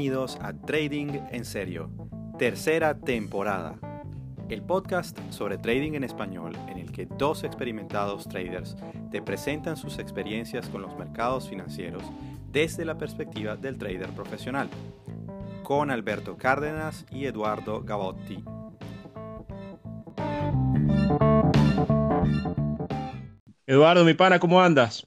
[0.00, 1.90] Bienvenidos a Trading en Serio,
[2.38, 3.78] tercera temporada.
[4.48, 8.78] El podcast sobre trading en español en el que dos experimentados traders
[9.10, 12.02] te presentan sus experiencias con los mercados financieros
[12.50, 14.70] desde la perspectiva del trader profesional,
[15.62, 18.42] con Alberto Cárdenas y Eduardo Gavotti.
[23.66, 25.06] Eduardo, mi pana, ¿cómo andas?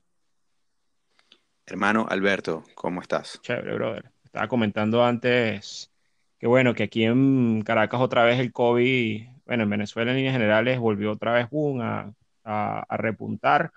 [1.65, 3.39] Hermano Alberto, ¿cómo estás?
[3.41, 4.12] Chévere, brother.
[4.33, 5.91] Estaba comentando antes
[6.39, 10.33] que bueno, que aquí en Caracas otra vez el COVID, bueno, en Venezuela en líneas
[10.33, 11.47] generales volvió otra vez
[12.43, 13.71] a, repuntar,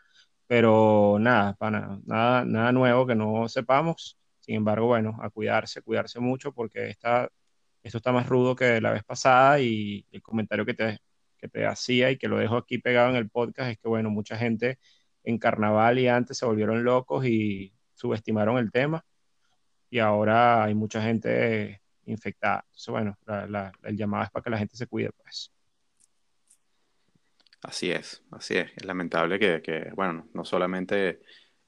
[0.46, 4.18] pero nada, pana, nada, nada nuevo que no sepamos.
[4.40, 7.28] Sin embargo, bueno, a cuidarse, cuidarse mucho porque esta,
[7.82, 10.98] esto está más rudo que la vez pasada y el comentario que te,
[11.38, 14.10] que te hacía y que lo dejo aquí pegado en el podcast es que, bueno,
[14.10, 14.78] mucha gente
[15.24, 19.04] en carnaval y antes se volvieron locos y subestimaron el tema
[19.90, 22.64] y ahora hay mucha gente infectada.
[22.66, 23.18] Entonces, bueno,
[23.82, 25.50] el llamado es para que la gente se cuide, pues.
[27.62, 28.70] Así es, así es.
[28.76, 31.20] Es lamentable que, bueno, no solamente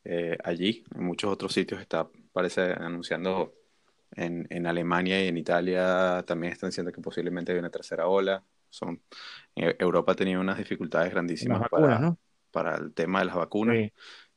[0.04, 3.54] eh, allí, en muchos otros sitios está, parece, anunciando
[4.12, 8.42] en, en, Alemania y en Italia también están diciendo que posiblemente hay una tercera ola.
[8.70, 9.02] Son,
[9.56, 12.16] eh, Europa ha tenido unas dificultades grandísimas para,
[12.50, 13.90] para el tema de las vacunas.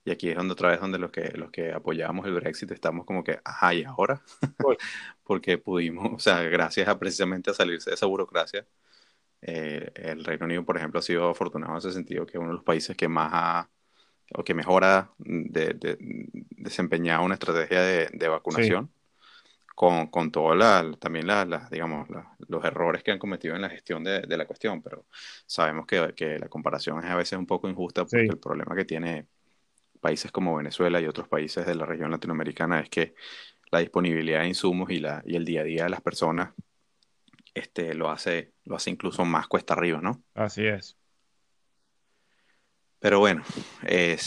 [0.04, 3.06] Y aquí es donde otra vez donde los que, los que apoyábamos el Brexit estamos
[3.06, 4.22] como que, ajá, ¿y ahora?
[5.24, 8.66] Porque pudimos, o sea, gracias a precisamente a salirse de esa burocracia,
[9.42, 12.50] eh, el Reino Unido, por ejemplo, ha sido afortunado en ese sentido, que es uno
[12.50, 13.70] de los países que más ha,
[14.34, 15.98] o que mejor ha de,
[16.52, 18.92] desempeñado una estrategia de, vacunación.
[19.74, 22.08] Con, con todo la, también la, digamos,
[22.48, 25.06] los errores que han cometido en la gestión de, la cuestión, pero
[25.48, 28.86] sabemos que, que, la comparación es a veces un poco injusta porque el problema que
[28.86, 29.28] tiene
[30.02, 33.14] países como Venezuela y otros países de la región latinoamericana es que
[33.72, 36.52] la disponibilidad de insumos y, la, y el día a día de las personas
[37.54, 40.22] este, lo, hace, lo hace incluso más cuesta arriba, ¿no?
[40.34, 40.98] Así es.
[43.00, 43.44] Pero bueno,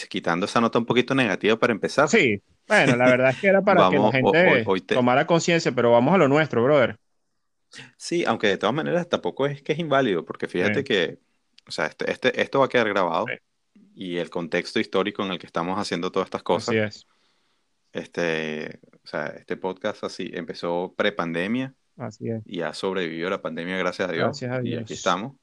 [0.08, 2.08] quitando esa nota un poquito negativa para empezar.
[2.08, 6.14] Sí, bueno, la verdad es que era para que la gente tomara conciencia, pero vamos
[6.14, 6.98] a lo nuestro, brother.
[7.96, 11.18] Sí, aunque de todas maneras tampoco es que es inválido, porque fíjate que,
[11.66, 13.26] o sea, este, este, esto va a quedar grabado
[13.94, 16.68] y el contexto histórico en el que estamos haciendo todas estas cosas.
[16.68, 17.06] Así es.
[17.92, 21.74] Este, o sea, este podcast así empezó pre-pandemia.
[21.96, 22.42] Así es.
[22.44, 24.24] Y ha sobrevivido la pandemia, gracias a Dios.
[24.24, 24.80] Gracias a Dios.
[24.80, 25.36] Y aquí estamos.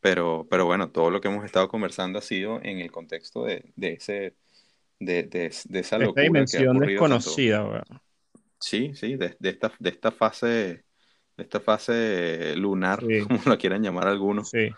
[0.00, 3.70] Pero, pero bueno, todo lo que hemos estado conversando ha sido en el contexto de,
[3.76, 4.34] de ese,
[4.98, 6.22] de, de, de esa locura.
[6.22, 7.84] dimensión desconocida,
[8.58, 10.46] Sí, sí, de, esta, de esta fase,
[11.36, 14.48] de esta fase lunar, como lo quieran llamar algunos.
[14.48, 14.70] Sí.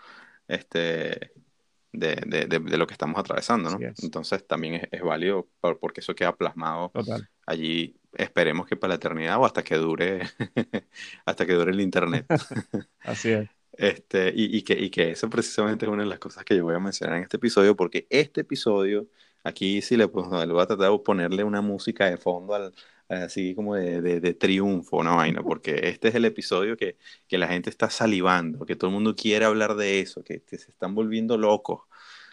[0.47, 1.31] Este,
[1.93, 3.77] de, de, de, lo que estamos atravesando, ¿no?
[4.01, 5.47] Entonces también es, es válido
[5.79, 6.91] porque eso queda plasmado
[7.45, 7.95] allí.
[8.13, 10.21] Esperemos que para la eternidad o hasta que dure,
[11.25, 12.25] hasta que dure el internet.
[13.01, 13.49] Así es.
[13.71, 16.63] Este, y, y, que, y que eso precisamente es una de las cosas que yo
[16.63, 19.07] voy a mencionar en este episodio, porque este episodio,
[19.43, 22.73] aquí sí le, pues, le voy a tratar de ponerle una música de fondo al,
[23.21, 26.97] así como de, de, triunfo, una vaina, porque este es el episodio que,
[27.27, 30.71] que, la gente está salivando, que todo el mundo quiere hablar de eso, que, se
[30.71, 31.81] están volviendo locos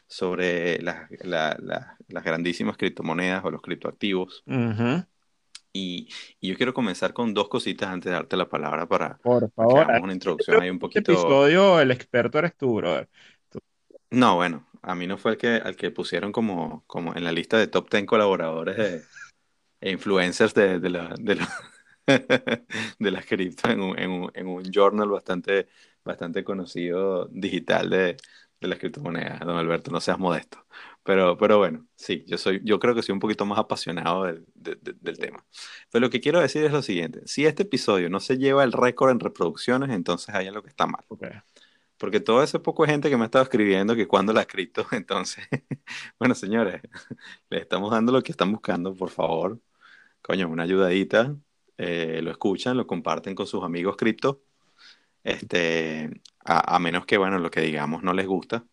[0.07, 4.43] sobre las, las grandísimas criptomonedas o los criptoactivos.
[5.73, 6.09] y,
[6.41, 9.87] y, yo quiero comenzar con dos cositas antes de darte la palabra para Por favor,
[9.87, 11.13] que una introducción ahí un este poquito.
[11.13, 13.09] Este episodio, el experto eres tú, brother.
[14.11, 17.33] No, bueno, a mí no fue el que, al que pusieron como, como en la
[17.33, 19.03] lista de top 10 colaboradores de,
[19.81, 21.49] influencers de, de, la, de, la,
[22.99, 25.69] de las cripto en un, en, un, en un, journal bastante,
[26.05, 28.17] bastante conocido digital de,
[28.61, 30.67] de las criptomonedas, don Alberto, no seas modesto.
[31.03, 34.47] Pero, pero bueno, sí, yo, soy, yo creo que soy un poquito más apasionado del,
[34.55, 35.45] del tema.
[35.91, 38.73] Pero lo que quiero decir es lo siguiente, si este episodio no se lleva el
[38.73, 41.05] récord en reproducciones, entonces hay algo que está mal.
[41.99, 44.87] Porque todo ese poco de gente que me ha estado escribiendo que cuando la cripto,
[44.93, 45.47] entonces,
[46.19, 46.83] bueno, señores,
[47.51, 49.61] les estamos dando lo que están buscando, por favor.
[50.23, 51.37] Coño, una ayudadita,
[51.79, 54.43] eh, lo escuchan, lo comparten con sus amigos cripto
[55.25, 56.11] Este,
[56.45, 58.67] a, a menos que, bueno, lo que digamos no les gusta,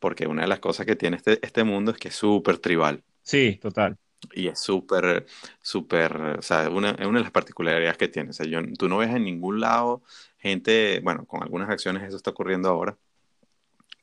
[0.00, 3.04] porque una de las cosas que tiene este, este mundo es que es súper tribal.
[3.22, 3.98] Sí, total.
[4.32, 5.26] Y es súper,
[5.60, 8.30] súper, o sea, una, es una de las particularidades que tiene.
[8.30, 10.02] O sea, yo, tú no ves en ningún lado
[10.38, 12.98] gente, bueno, con algunas acciones eso está ocurriendo ahora,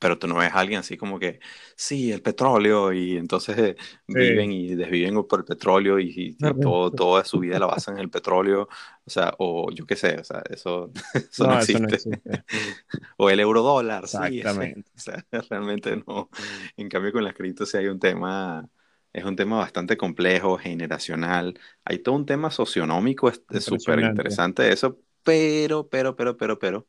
[0.02, 1.40] pero tú no ves a alguien así como que,
[1.76, 3.76] sí, el petróleo, y entonces eh,
[4.08, 7.94] viven Sí, y desviven por el petróleo y, y todo, toda su vida la basan
[7.96, 8.68] en el petróleo,
[9.04, 10.90] o sea, o yo qué sé, o sea, eso,
[11.30, 11.88] eso no no, eso no existe.
[11.88, 12.44] existe.
[13.16, 14.90] O el eurodólar, sí, ese, Exactamente.
[14.96, 16.30] o sea, realmente no.
[16.76, 18.68] En cambio, con las criptos sí hay un tema,
[19.12, 21.58] es un tema bastante complejo, generacional.
[21.84, 26.88] Hay todo un tema socionómico, es súper interesante eso, pero, pero, pero, pero, pero,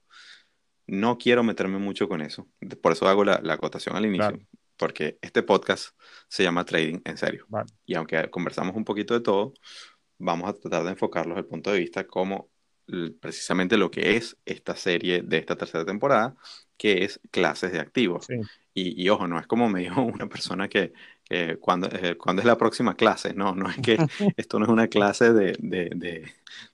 [0.88, 2.50] no quiero meterme mucho con eso.
[2.81, 4.39] Por eso hago la, la acotación al inicio, Claro,
[4.77, 5.89] porque este podcast
[6.27, 7.47] se llama Trading en serio.
[7.47, 7.74] vale.
[7.85, 9.53] Y aunque conversamos un poquito de todo,
[10.18, 12.50] vamos a tratar de enfocarlos desde el punto de vista como
[13.19, 16.35] precisamente lo que es esta serie de esta tercera temporada,
[16.77, 18.27] que es clases de activos.
[18.27, 18.36] Sí,
[18.74, 20.94] Y, y ojo, no es como me dijo una persona que,
[21.30, 21.88] eh, ¿cuándo
[22.42, 23.34] es la próxima clase?
[23.34, 24.06] No, no es que
[24.38, 26.31] esto no es una clase de, de, de,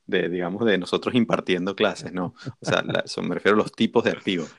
[0.08, 2.36] de, digamos, de nosotros impartiendo clases, no.
[2.60, 4.52] O sea, la- me refiero a los tipos de activos.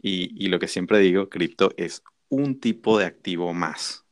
[0.00, 4.04] Y, y lo que siempre digo, cripto es un tipo de activo más.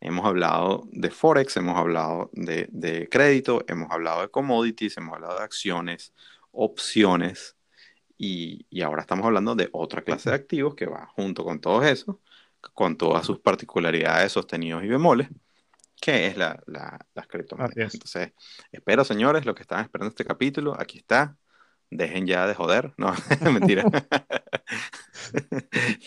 [0.00, 5.38] Hemos hablado de Forex, hemos hablado de, de crédito, hemos hablado de commodities, hemos hablado
[5.38, 6.14] de acciones,
[6.52, 7.56] opciones
[8.18, 11.82] y, y ahora estamos hablando de otra clase de activos que va junto con todo
[11.84, 12.20] eso,
[12.74, 15.28] con todas sus particularidades, sostenidos y bemoles,
[16.00, 17.76] que es la, la- las criptomonedas.
[17.76, 17.94] es.
[17.94, 18.32] Entonces,
[18.72, 21.36] espero señores, los que están esperando este capítulo, aquí está.
[21.90, 22.92] Dejen ya de joder.
[22.98, 23.12] No,
[23.52, 23.84] mentira.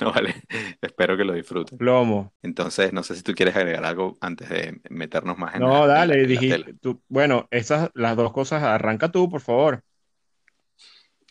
[0.01, 0.35] No, vale.
[0.81, 1.77] Espero que lo disfruten.
[1.77, 2.33] Plomo.
[2.41, 5.73] Entonces, no sé si tú quieres agregar algo antes de meternos más en No, en
[5.73, 6.65] la, dale, en la dijiste tela.
[6.81, 9.83] tú, bueno, esas, las dos cosas, arranca tú, por favor.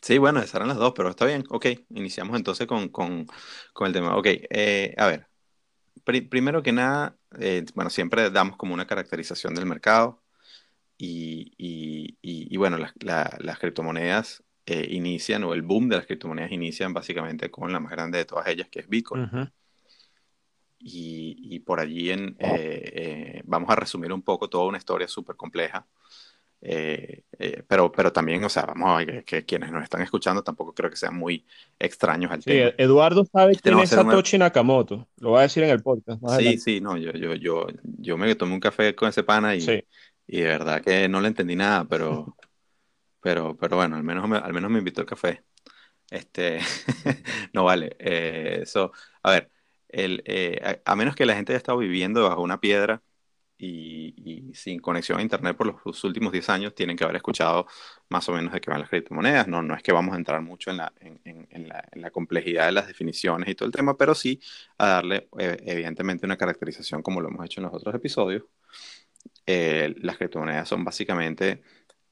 [0.02, 1.44] Sí, bueno, esas eran las dos, pero está bien.
[1.50, 3.26] Ok, iniciamos entonces con, con,
[3.72, 4.16] con el tema.
[4.16, 5.28] Ok, eh, a ver,
[6.04, 10.22] pri- primero que nada, eh, bueno, siempre damos como una caracterización del mercado
[10.98, 15.96] y, y- y- y, bueno, las, la- las criptomonedas eh, inician, o el boom de
[15.98, 19.24] las criptomonedas inician básicamente con la más grande de todas ellas, que es Bitcoin.
[19.24, 19.48] Ujú.
[20.78, 25.06] Y, y por allí en, eh, eh, vamos a resumir un poco toda una historia
[25.08, 25.86] súper compleja.
[26.62, 30.02] Eh, eh, pero, pero también, o sea, vamos a ver que, que quienes nos están
[30.02, 31.46] escuchando tampoco creo que sean muy
[31.78, 32.74] extraños al Sí, tema.
[32.76, 34.20] Eduardo sabe Este quién es ser una...
[34.20, 35.08] Satoshi Nakamoto.
[35.18, 36.58] Lo va a decir en el podcast más Sí, adelante.
[36.58, 39.82] sí, no, yo, yo, yo, yo me tomé un café con ese pana y, Sí,
[40.26, 42.36] y de verdad que no le entendí nada, pero,
[43.20, 45.44] pero, pero bueno, al menos me, al menos me invitó el café.
[46.10, 46.60] Este,
[47.54, 47.96] no vale.
[48.00, 48.92] eh, eso,
[49.22, 49.52] a ver,
[49.88, 53.02] el, eh, a, a menos que la gente haya estado viviendo bajo una piedra
[53.64, 54.14] y,
[54.50, 57.66] y sin conexión a internet por los, últimos 10 años, tienen que haber escuchado
[58.08, 59.48] más o menos de qué van las criptomonedas.
[59.48, 62.10] No, no es que vamos a entrar mucho en la, en, en- en la, la
[62.10, 64.40] complejidad de las definiciones y todo el tema, pero sí
[64.78, 68.44] a darle, eh, evidentemente, una caracterización como lo hemos hecho en los otros episodios.
[69.46, 71.62] Eh, las criptomonedas son básicamente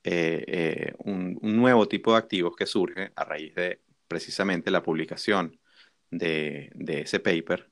[0.05, 4.83] eh, eh, un, un nuevo tipo de activos que surge a raíz de precisamente la
[4.83, 5.59] publicación
[6.11, 7.71] de, de ese paper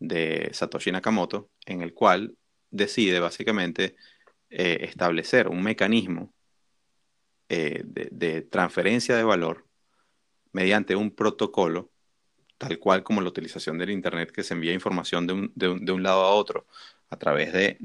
[0.00, 2.36] de Satoshi Nakamoto, en el cual
[2.70, 3.96] decide básicamente
[4.50, 6.34] eh, establecer un mecanismo
[7.48, 9.66] eh, de, transferencia de valor
[10.52, 11.90] mediante un protocolo,
[12.58, 15.84] tal cual como la utilización del Internet que se envía información de un, de un-
[15.84, 16.66] de un lado a otro
[17.10, 17.78] a través de,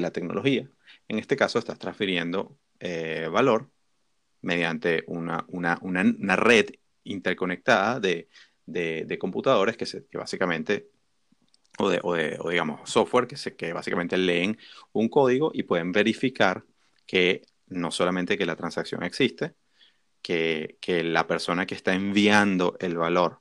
[0.00, 0.70] la tecnología.
[1.08, 3.70] En este caso estás transfiriendo eh, valor
[4.42, 6.04] mediante una, una- una-
[6.36, 6.66] red
[7.04, 8.28] interconectada de,
[9.18, 9.86] computadores que
[10.18, 10.88] básicamente,
[11.80, 14.58] o, digamos, software que, básicamente leen
[14.92, 16.64] un código y pueden verificar
[17.06, 19.54] que no solamente que la transacción existe,
[20.22, 23.40] que, la persona que está enviando el valor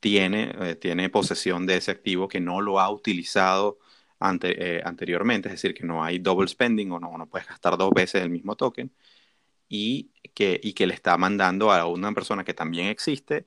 [0.00, 3.78] tiene, eh, tiene posesión de ese activo que no lo ha utilizado
[4.42, 7.90] eh, anteriormente, es decir, que no hay double spending o no, no puedes gastar dos
[7.90, 8.92] veces el mismo token
[9.68, 13.46] y que, y que le está mandando a una persona que también existe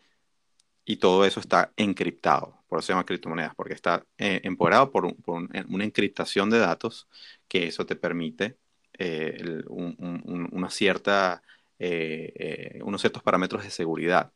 [0.92, 2.64] y todo eso está encriptado.
[2.68, 6.50] Por eso se llama criptomonedas, porque está eh, empoderado por, un- por un- una encriptación
[6.50, 7.08] de datos
[7.48, 8.58] que eso te permite
[8.98, 9.38] eh,
[11.80, 12.34] eh,
[12.80, 14.32] eh, unos ciertos parámetros de seguridad.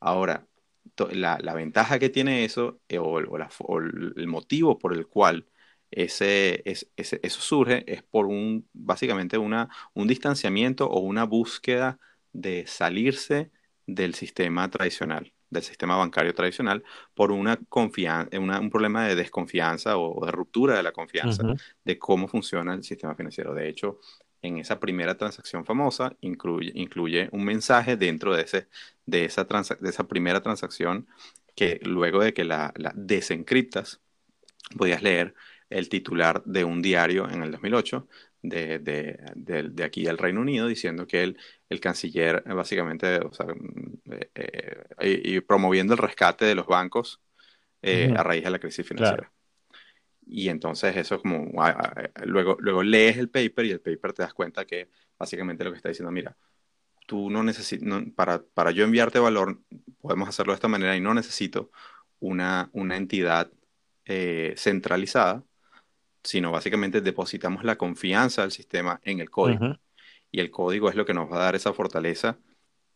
[0.00, 0.46] Ahora,
[1.12, 3.18] la, ventaja que tiene eso, o,
[4.16, 5.46] el motivo por el cual
[7.06, 11.98] eso surge, es por un, básicamente una, un distanciamiento o una búsqueda
[12.32, 13.50] de salirse
[13.86, 16.82] del sistema tradicional, del sistema bancario tradicional,
[17.14, 21.42] por una confianza, un problema de desconfianza o de ruptura de la confianza
[21.84, 23.52] de cómo funciona el sistema financiero.
[23.52, 23.98] De hecho,
[24.42, 28.68] en esa primera transacción famosa incluye, incluye un mensaje dentro de, ese,
[29.04, 31.06] de, esa de esa primera transacción
[31.54, 34.00] que luego de que la, la desencriptas,
[34.76, 35.34] podías leer
[35.68, 38.08] el titular de un diario en el 2008
[38.42, 43.46] de, de, aquí del Reino Unido diciendo que el, el canciller básicamente, o sea,
[44.10, 44.30] eh,
[44.98, 47.20] eh, y, promoviendo el rescate de los bancos
[47.82, 49.30] eh, a raíz de la crisis financiera.
[50.26, 54.12] Y entonces eso es como, ah, ah, luego, luego lees el paper y el paper
[54.12, 56.36] te das cuenta que básicamente lo que está diciendo, mira,
[57.06, 59.60] tú no necesitas, para, para yo enviarte valor,
[60.00, 61.70] podemos hacerlo de esta manera y no necesito
[62.20, 63.50] una, una entidad
[64.56, 65.44] centralizada
[66.22, 69.76] sino básicamente depositamos la confianza del sistema en el código.
[70.30, 72.38] Y el código es lo que nos va a dar esa fortaleza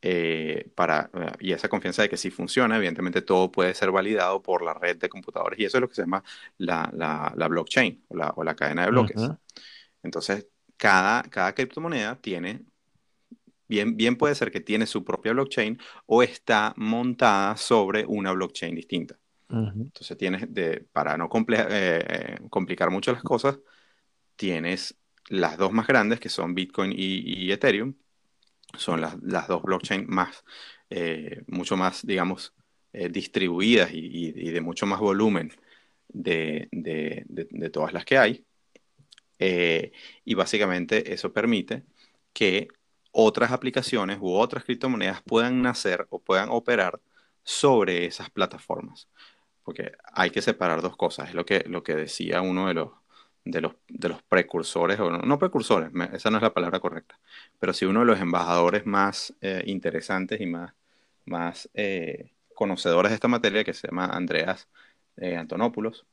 [0.06, 4.42] eh, para, eh, y esa confianza de que si funciona, evidentemente todo puede ser validado
[4.42, 5.58] por la red de computadores.
[5.58, 6.22] Y eso es lo que se llama
[6.58, 9.16] la, la, blockchain o la, o la, cadena de bloques.
[10.02, 12.60] Entonces, cada, cada criptomoneda tiene,
[13.66, 18.74] bien, bien puede ser que tiene su propia blockchain o está montada sobre una blockchain
[18.74, 19.18] distinta.
[19.54, 23.58] Entonces tienes, de, para no eh, eh, complicar mucho las cosas,
[24.36, 24.96] tienes
[25.28, 27.94] las dos más grandes, que son Bitcoin y, Ethereum.
[28.76, 29.16] Son las,
[29.48, 30.44] dos blockchains más,
[30.90, 32.54] eh, mucho más, digamos,
[33.10, 35.52] distribuidas y, de mucho más volumen
[36.08, 38.44] de todas las que hay.
[40.24, 41.84] y básicamente eso permite
[42.32, 42.68] que
[43.12, 47.00] otras aplicaciones u otras criptomonedas puedan nacer o puedan operar
[47.44, 49.08] sobre esas plataformas
[49.64, 51.30] porque hay que separar dos cosas.
[51.30, 52.90] Es lo que, lo que decía uno de los,
[53.44, 57.18] de los, de los precursores, o no, precursores, esa no es la palabra correcta,
[57.58, 60.74] pero sí uno de los embajadores más eh, interesantes y más,
[61.24, 64.68] más eh, conocedores de esta materia, que se llama Andreas
[65.16, 66.06] eh, Antonopoulos,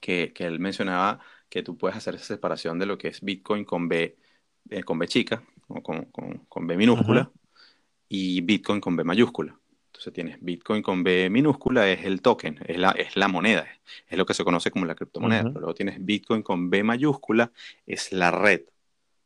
[0.00, 3.64] que, que, él mencionaba que tú puedes hacer esa separación de lo que es Bitcoin
[3.64, 4.16] con B,
[4.84, 7.30] con B chica, o con, con, con B minúscula,
[8.08, 9.59] y Bitcoin con B mayúscula.
[9.90, 13.66] Entonces tienes Bitcoin con B minúscula, es el token, es la, es la moneda,
[14.08, 15.42] es lo que se conoce como la criptomoneda.
[15.42, 17.50] Pero luego tienes Bitcoin con B mayúscula,
[17.86, 18.62] es la red,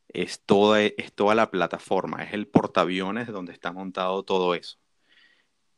[0.08, 4.78] es toda, es toda la plataforma, es el portaaviones donde está montado todo eso.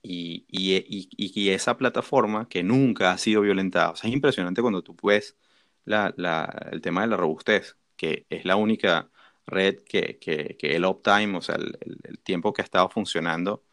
[0.03, 4.83] Y, y, y, esa plataforma que nunca ha sido violentada, o sea, es impresionante cuando
[4.83, 5.37] tú ves
[5.85, 9.11] la, la, el tema de la robustez, que es la única
[9.47, 13.65] red que, que, que el uptime, o sea, el, el tiempo que ha estado funcionando,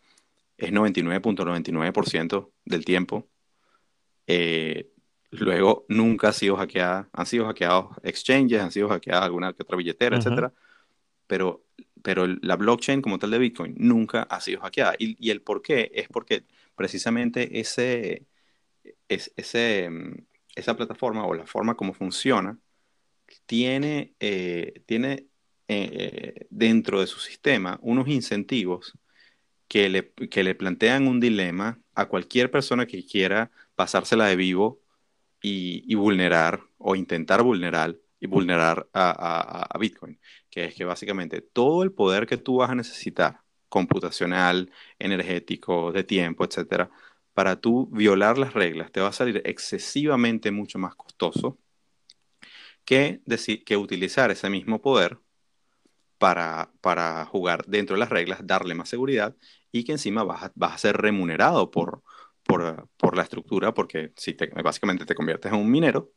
[0.57, 3.27] es 99.99% del tiempo.
[4.27, 4.89] Eh,
[5.31, 9.77] luego nunca ha sido hackeada, han sido hackeados exchanges, han sido hackeadas alguna que otra
[9.77, 10.53] billetera, etcétera,
[11.27, 11.65] pero,
[12.01, 14.95] pero la blockchain como tal de Bitcoin nunca ha sido hackeada.
[14.99, 16.43] Y, el por qué es porque
[16.75, 18.25] precisamente ese,
[19.07, 22.57] ese, mm, esa plataforma o la forma como funciona
[23.45, 25.27] tiene, eh, tiene
[25.67, 28.93] eh, dentro de su sistema unos incentivos
[29.73, 29.89] que
[30.43, 34.81] le, plantean un dilema a cualquier persona que quiera pasársela de vivo
[35.41, 40.19] y, vulnerar o intentar vulnerar y vulnerar a, Bitcoin,
[40.51, 46.03] que es que básicamente todo el poder que tú vas a necesitar, computacional, energético, de
[46.03, 46.91] tiempo, etcétera,
[47.33, 51.57] para tú violar las reglas te va a salir excesivamente mucho más costoso
[52.85, 53.21] que,
[53.65, 55.17] que utilizar ese mismo poder
[56.23, 59.35] para, para, jugar dentro de las reglas, darle más seguridad
[59.73, 62.01] y que encima vas a, vas a ser remunerado por,
[62.43, 66.13] por, por, la estructura, porque si te, básicamente te conviertes en un minero,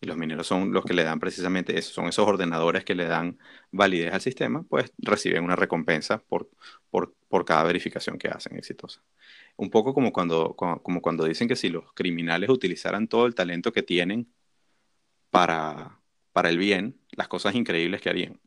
[0.00, 3.04] y los mineros son los que le dan precisamente, eso, son esos ordenadores que le
[3.04, 3.36] dan
[3.70, 6.48] validez al sistema, pues reciben una recompensa por,
[6.88, 9.02] por, por cada verificación que hacen exitosa.
[9.56, 13.74] Un poco como cuando, como cuando dicen que si los criminales utilizaran todo el talento
[13.74, 14.26] que tienen
[15.28, 16.00] para,
[16.32, 18.40] para el bien, las cosas increíbles que harían.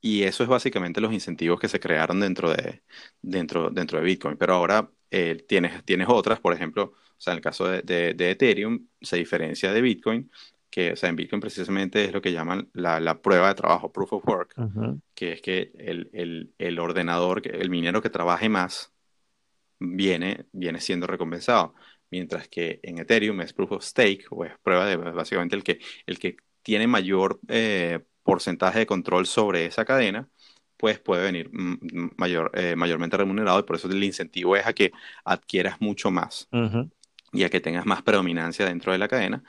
[0.00, 2.82] Y eso es básicamente los incentivos que se crearon dentro de,
[3.20, 4.36] dentro, dentro de Bitcoin.
[4.36, 8.30] Pero ahora eh, tienes, tienes otras, por ejemplo, o sea, en el caso de, de,
[8.30, 10.30] Ethereum se diferencia de Bitcoin,
[10.70, 13.92] que o sea, en Bitcoin precisamente es lo que llaman la, la prueba de trabajo,
[13.92, 14.54] proof of work,
[15.14, 18.92] que es que el, el, el, ordenador, el minero que trabaje más,
[19.80, 21.74] viene, viene siendo recompensado.
[22.10, 25.78] Mientras que en Ethereum es proof of stake, o es prueba de básicamente el que,
[26.06, 30.28] el que tiene mayor eh, porcentaje de control sobre esa cadena,
[30.76, 31.50] pues puede venir
[32.18, 34.92] mayor, eh, mayormente remunerado y por eso el incentivo es a que
[35.24, 36.46] adquieras mucho más
[37.32, 39.42] y a que tengas más predominancia dentro de la cadena,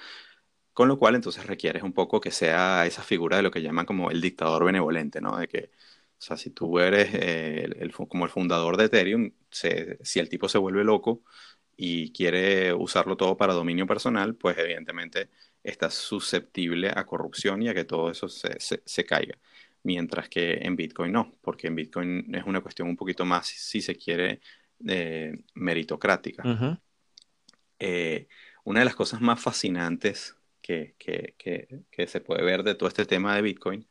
[0.71, 3.85] con lo cual entonces requieres un poco que sea esa figura de lo que llaman
[3.85, 5.37] como el dictador benevolente, ¿no?
[5.37, 5.71] De que,
[6.17, 10.47] o sea, si tú eres eh, el, como el fundador de Ethereum, si el tipo
[10.47, 11.21] se vuelve loco
[11.75, 15.29] y quiere usarlo todo para dominio personal, pues evidentemente
[15.63, 19.37] está susceptible a corrupción y a que todo eso se, caiga.
[19.83, 23.81] Mientras que en Bitcoin no, porque en Bitcoin es una cuestión un poquito más, si
[23.81, 24.41] se quiere,
[24.85, 26.79] eh, meritocrática.
[27.79, 28.27] Eh,
[28.63, 30.95] una de las cosas más fascinantes que,
[32.07, 33.87] se puede ver de todo este tema de Bitcoin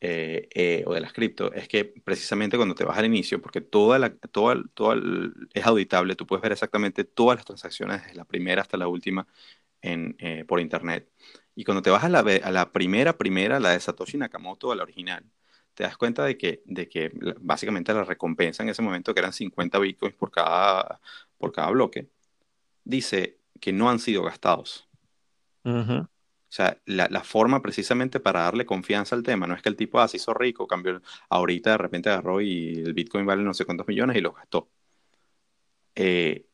[0.00, 3.98] eh, o de las cripto es que precisamente cuando te vas al inicio, porque toda
[3.98, 4.56] la, toda,
[5.54, 9.26] es auditable, tú puedes ver exactamente todas las transacciones desde la primera hasta la última
[9.82, 11.10] eh, por internet.
[11.54, 14.76] Y cuando te vas a la, a la primera, primera, la de Satoshi Nakamoto, a
[14.76, 15.24] la original,
[15.74, 17.10] te das cuenta de que, de que
[17.40, 21.00] básicamente la recompensa en ese momento, que eran 50 bitcoins por cada,
[21.38, 22.08] por cada bloque,
[22.84, 24.88] dice que no han sido gastados.
[25.64, 30.00] O sea, la, forma precisamente para darle confianza al tema no es que el tipo
[30.00, 33.64] ah, se hizo rico, cambió, ahorita de repente agarró y el Bitcoin vale no sé
[33.64, 34.68] cuántos millones y lo gastó.
[35.94, 36.46] Eh,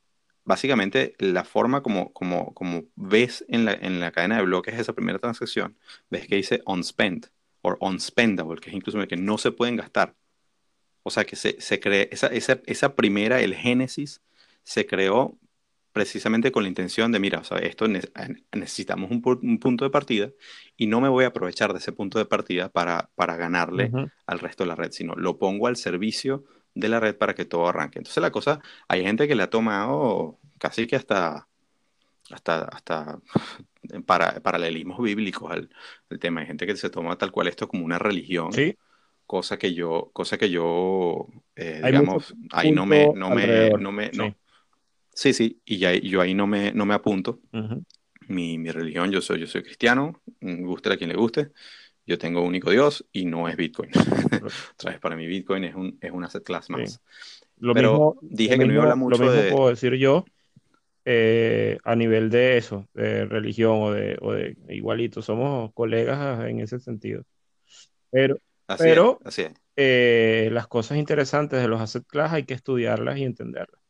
[0.49, 4.95] básicamente la forma como, como, como ves en la, en la cadena de bloques esa
[4.95, 5.77] primera transacción,
[6.09, 7.27] ves que dice unspent
[7.61, 10.15] o unspendable, que es incluso que no se pueden gastar.
[11.03, 14.23] O sea que se, se cree, esa, esa, esa, primera, el génesis,
[14.63, 15.39] se creó
[15.93, 17.87] precisamente con la intención de, mira, o sea, esto
[18.53, 20.31] necesitamos un, un, punto de partida
[20.79, 23.91] y no me voy a aprovechar de ese punto de partida para, para ganarle
[24.27, 26.45] al resto de la red, sino lo pongo al servicio
[26.79, 27.99] de la red para que todo arranque.
[27.99, 31.49] Entonces la cosa, hay gente que le ha tomado casi que hasta,
[32.31, 33.21] hasta, hasta
[34.07, 35.69] para, paralelismos bíblicos al,
[36.21, 36.41] tema.
[36.41, 38.53] Hay gente que se toma tal cual esto como una religión.
[38.53, 38.77] Sí.
[39.27, 44.11] Cosa que yo, cosa que yo, eh, digamos, ahí no me, no me, no me,
[44.15, 44.35] no.
[45.13, 47.41] Sí, sí, y ya, yo ahí no me, no me apunto.
[48.29, 51.51] mi, mi, religión, yo soy, yo soy cristiano, guste a quien le guste
[52.09, 53.91] yo tengo un único Dios y no es Bitcoin.
[54.75, 57.03] Otra vez, para mí Bitcoin es un, es un asset class más.
[57.59, 60.25] Lo Pero mismo, dije que no iba a hablar mucho lo mismo puedo decir yo
[61.05, 65.21] eh, a nivel de eso, de religión o de, o de igualito.
[65.21, 67.25] Somos colegas en ese sentido.
[68.11, 68.39] Pero,
[68.79, 69.21] pero
[69.77, 73.83] eh, las cosas interesantes de los asset class hay que estudiarlas y entenderlas.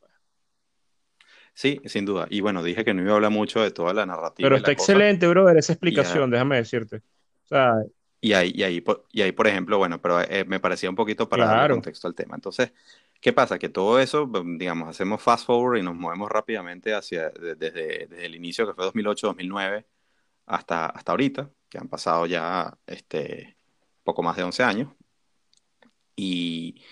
[1.55, 2.27] Sí, sin duda.
[2.31, 4.47] Y bueno, dije que no iba a hablar mucho de toda la narrativa.
[4.47, 6.97] Pero está excelente, brother, esa explicación, déjame decirte.
[6.97, 7.75] O sea,
[8.21, 11.29] y ahí, y ahí, y ahí, por ejemplo, bueno, pero eh, me parecía un poquito
[11.29, 12.35] para dar contexto al tema.
[12.35, 12.73] Entonces,
[13.21, 13.59] ¿qué pasa?
[13.59, 18.27] Que todo eso, mm, digamos, hacemos fast forward y nos movemos rápidamente hacia, desde, desde
[18.27, 19.85] el inicio, que fue 2008-2009,
[20.47, 23.57] hasta, hasta ahorita, que han pasado ya este,
[24.03, 24.89] poco más de 11 años.
[26.17, 26.83] Y,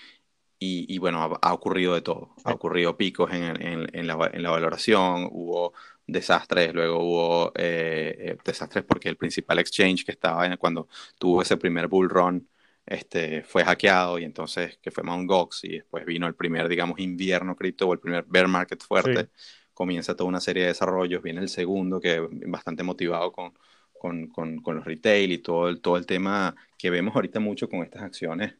[0.59, 2.33] y, bueno, ha, ocurrido de todo.
[2.43, 5.73] Ha ocurrido picos en, en, en, la, en la valoración, hubo
[6.07, 10.87] desastres, luego hubo eh, eh, desastres porque el principal exchange que estaba cuando
[11.19, 12.47] tuvo ese primer bull run
[12.85, 15.27] este, fue hackeado y entonces que fue Mt.
[15.27, 19.29] Gox y después vino el primer, digamos, invierno cripto o el primer bear market fuerte.
[19.73, 23.53] Comienza toda una serie de desarrollos, viene el segundo que bastante motivado con,
[23.93, 27.83] con, con, los retail y todo el, todo el tema que vemos ahorita mucho con
[27.83, 28.55] estas acciones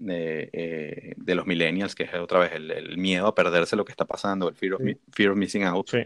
[0.00, 3.92] de, eh, de los millennials, que es otra vez el, miedo a perderse lo que
[3.92, 4.82] está pasando, el fear of,
[5.12, 5.88] fear of missing out.
[5.88, 5.98] Sí.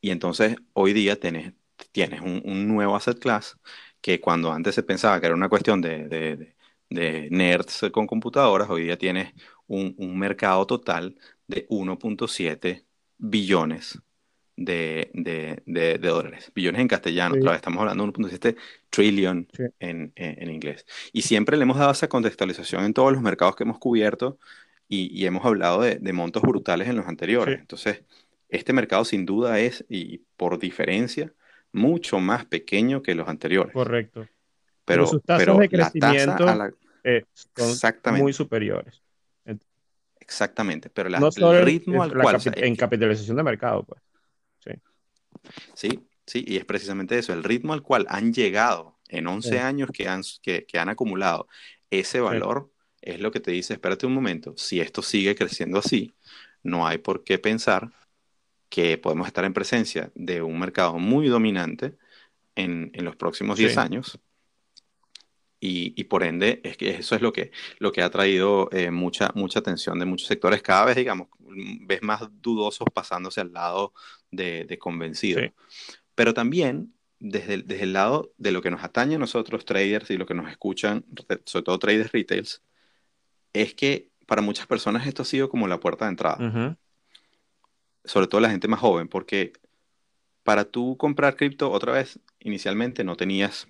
[0.00, 1.52] Y entonces hoy día tienes,
[1.92, 3.58] tienes un, nuevo asset class
[4.00, 6.54] que cuando antes se pensaba que era una cuestión de, de,
[6.88, 9.34] de nerds con computadoras, hoy día tienes
[9.66, 12.84] un, un mercado total de 1.7
[13.18, 14.00] billones
[14.58, 16.50] de, de, dólares.
[16.54, 18.56] Billones en castellano, otra vez estamos hablando de 1.7
[18.90, 19.46] trillion
[19.78, 20.84] en, en, inglés.
[21.12, 24.38] Y siempre le hemos dado esa contextualización en todos los mercados que hemos cubierto
[24.88, 27.60] y, y hemos hablado de, montos brutales en los anteriores.
[27.60, 28.02] Entonces,
[28.48, 31.32] este mercado sin duda es, y por diferencia,
[31.72, 33.72] mucho más pequeño que los anteriores.
[33.72, 34.26] Correcto.
[34.84, 36.46] Pero, sus tasas de crecimiento
[37.04, 39.02] eh, son muy superiores.
[40.18, 42.38] Exactamente, pero el ritmo al cual...
[42.54, 44.02] en capitalización de mercado, pues.
[44.60, 44.72] Sí.
[45.74, 49.90] sí, sí, y es precisamente eso, el ritmo al cual han llegado en 11 años
[49.92, 51.48] que han, que, han acumulado
[51.90, 56.14] ese valor es lo que te dice, espérate un momento, si esto sigue creciendo así,
[56.62, 57.90] no hay por qué pensar
[58.68, 61.96] que podemos estar en presencia de un mercado muy dominante
[62.54, 64.18] en, en los próximos 10 años.
[65.60, 68.92] Y, y, por ende, es que eso es lo que, lo que ha traído eh,
[68.92, 70.62] mucha, mucha atención de muchos sectores.
[70.62, 71.28] Cada vez, digamos,
[71.80, 73.92] ves más dudosos pasándose al lado
[74.30, 75.50] de, de convencidos.
[76.14, 80.16] Pero también, desde, desde el lado de lo que nos atañe a nosotros, traders, y
[80.16, 81.04] lo que nos escuchan,
[81.44, 82.62] sobre todo traders retails,
[83.52, 86.76] es que para muchas personas esto ha sido como la puerta de entrada
[88.08, 89.52] sobre todo la gente más joven, porque
[90.42, 93.68] para tú comprar cripto otra vez, inicialmente no tenías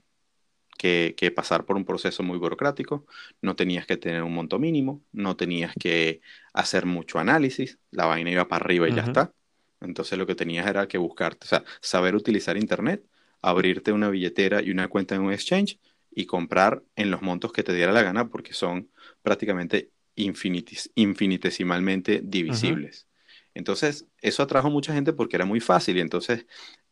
[0.79, 3.05] que, pasar por un proceso muy burocrático,
[3.42, 6.21] no tenías que tener un monto mínimo, no tenías que
[6.53, 9.33] hacer mucho análisis, la vaina iba para arriba y ya está.
[9.81, 13.05] Entonces lo que tenías era que buscar, o sea, saber utilizar Internet,
[13.41, 15.79] abrirte una billetera y una cuenta en un exchange
[16.11, 18.91] y comprar en los montos que te diera la gana porque son
[19.23, 23.07] prácticamente infinitesimalmente divisibles.
[23.55, 26.47] Entonces, eso atrajo mucha gente porque era muy fácil y entonces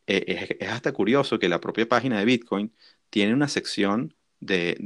[0.06, 2.72] eh, es, hasta curioso que la propia página de Bitcoin
[3.10, 4.76] tiene una sección de,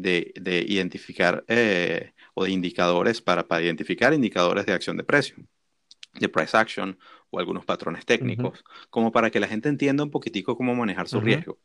[0.66, 5.36] identificar eh, o de indicadores para, para identificar indicadores de acción de precio,
[6.18, 6.98] de price action
[7.30, 11.20] o algunos patrones técnicos, como para que la gente entienda un poquitico cómo manejar su
[11.20, 11.58] riesgo.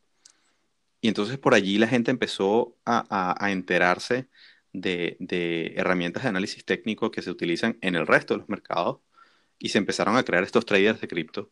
[1.01, 4.27] Y entonces por allí la gente empezó a, enterarse
[4.73, 8.99] de, herramientas de análisis técnico que se utilizan en el resto de los mercados
[9.59, 11.51] y se empezaron a crear estos traders de cripto.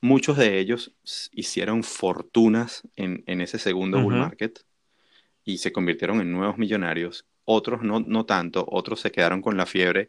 [0.00, 0.94] Muchos de ellos
[1.32, 4.64] hicieron fortunas en, ese segundo bull market
[5.44, 7.26] y se convirtieron en nuevos millonarios.
[7.44, 10.08] Otros no, no tanto, otros se quedaron con la fiebre,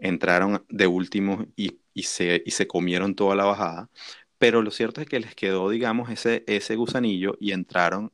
[0.00, 3.90] entraron de último y, se, y se comieron toda la bajada.
[4.38, 8.12] Pero lo cierto es que les quedó, digamos, ese, ese gusanillo y entraron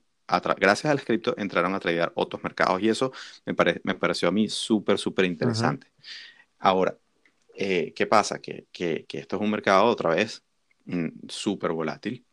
[0.59, 3.12] gracias al cripto entraron a tradear otros mercados y eso
[3.44, 5.88] me, me pareció a mí súper, súper interesante.
[6.59, 6.99] Ahora,
[7.55, 8.40] eh, ¿qué pasa?
[8.40, 10.42] Que, que, esto es un mercado otra vez
[10.87, 12.25] mm, súper volátil,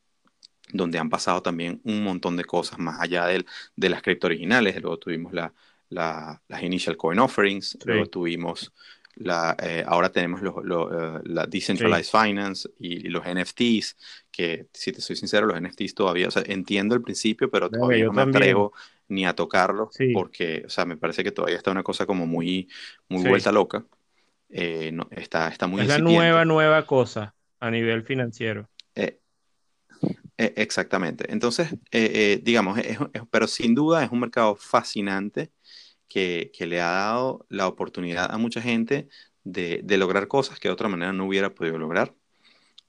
[0.72, 4.82] donde han pasado también un montón de cosas más allá de, de las cripto originales.
[4.82, 5.54] Luego tuvimos la,
[5.90, 8.74] la, las initial coin offerings, luego tuvimos
[9.16, 13.98] la, eh, ahora tenemos eh, la Decentralized Finance y, los NFTs,
[14.32, 18.06] que si te soy sincero, los NFTs todavía, o sea, entiendo el principio, pero todavía
[18.06, 18.74] no, me atrevo
[19.08, 22.68] ni a tocarlo, porque, o sea, me parece que todavía está una cosa como muy,
[23.10, 23.86] muy vuelta loca.
[24.50, 28.70] Eh, no, está, está muy Es la nueva, nueva cosa a nivel financiero.
[30.38, 31.32] exactamente.
[31.32, 31.70] Entonces,
[32.44, 32.80] digamos,
[33.30, 35.52] pero sin duda es un mercado fascinante
[36.08, 39.08] que, le ha dado la oportunidad a mucha gente
[39.44, 42.14] de, lograr cosas que de otra manera no hubiera podido lograr,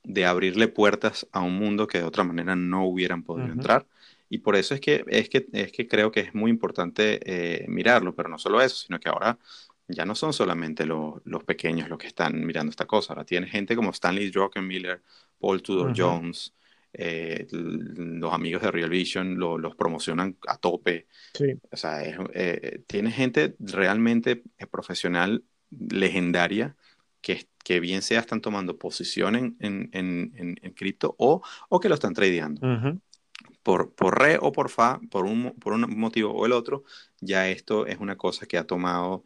[0.03, 3.87] de abrirle puertas a un mundo que de otra manera no hubieran podido entrar.
[4.29, 7.67] Y por eso es que, es que, es que creo que es muy importante eh,
[7.69, 9.39] mirarlo, pero no solo eso, sino que ahora
[9.89, 13.13] ya no son solamente los pequeños los que están mirando esta cosa.
[13.13, 15.03] Ahora tiene gente como Stanley Druckenmiller,
[15.39, 16.55] Paul Tudor Jones,
[16.97, 21.09] eh, los amigos de Real Vision los promocionan a tope.
[21.71, 26.77] O sea, eh, tiene gente realmente eh, profesional, legendaria,
[27.21, 31.95] que, que bien sea están tomando posición en, en, en, cripto o, o, que lo
[31.97, 32.61] están tradeando.
[33.65, 36.85] por, por re o por fa, por un, por un motivo o el otro,
[37.21, 39.25] ya esto es una cosa que ha tomado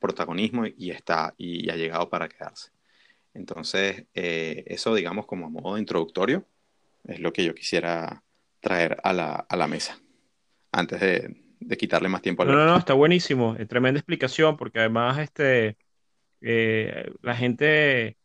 [0.00, 2.70] protagonismo y, está, y, ha llegado para quedarse.
[3.32, 6.44] Entonces, eso digamos como modo introductorio
[7.06, 8.22] es lo que yo quisiera
[8.60, 9.98] traer a la, a la mesa
[10.72, 13.56] antes de, de, quitarle más tiempo al No, no, no, está buenísimo.
[13.58, 15.76] Es tremenda explicación porque además este,
[16.40, 18.16] eh, la gente,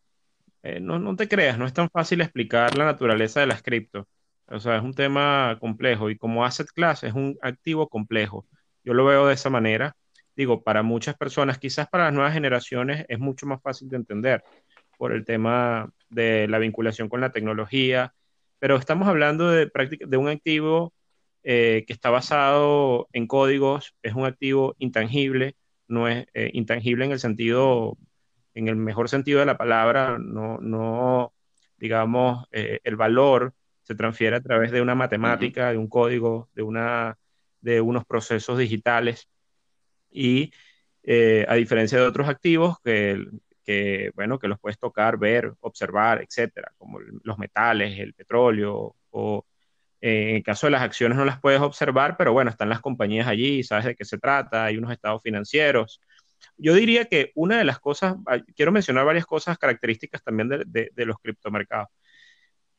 [0.64, 4.08] eh, no, no, te creas, no es tan fácil explicar la naturaleza de las cripto.
[4.48, 8.48] O sea, es un tema complejo y como asset class es un activo complejo.
[8.84, 9.96] Yo lo veo de esa manera.
[10.36, 14.44] Digo, para muchas personas, quizás para las nuevas generaciones es mucho más fácil de entender
[14.98, 18.14] por el tema de la vinculación con la tecnología,
[18.62, 19.72] pero estamos hablando de,
[20.08, 20.94] de un activo
[21.42, 25.56] eh, que está basado en códigos, es un activo intangible,
[25.88, 27.98] no es eh, intangible en el sentido,
[28.54, 31.34] en el mejor sentido de la palabra, no, no
[31.78, 36.62] digamos, eh, el valor se transfiere a través de una matemática, de un código, de,
[36.62, 37.18] una,
[37.62, 39.28] de unos procesos digitales.
[40.12, 40.54] Y
[41.48, 43.26] a diferencia de otros activos que
[43.64, 49.46] que, bueno, que los puedes tocar, ver, observar, etcétera, como los metales, el petróleo, o
[50.02, 53.28] eh, en caso de las acciones no las puedes observar, pero bueno, están las compañías
[53.28, 56.02] allí, sabes de qué se trata, hay unos estados financieros.
[56.58, 58.16] Yo diría que una de las cosas,
[58.56, 61.90] quiero mencionar varias cosas características también de, los criptomercados.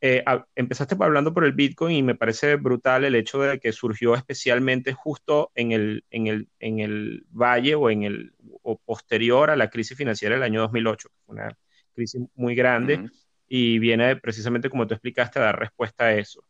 [0.01, 0.25] Eh,
[0.57, 4.93] empezaste hablando por el Bitcoin y me parece brutal el hecho de que surgió especialmente
[4.93, 9.71] justo en el, en el, en el valle o, en el, o posterior a la
[9.71, 11.57] crisis financiera del año 2008, una
[11.95, 13.09] crisis muy grande
[13.49, 16.45] y viene precisamente como tú explicaste a dar respuesta a eso.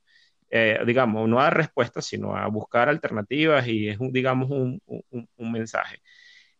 [0.50, 4.80] Eh, digamos, no a dar respuesta, sino a buscar alternativas y es, un, digamos, un,
[4.86, 6.02] un, mensaje.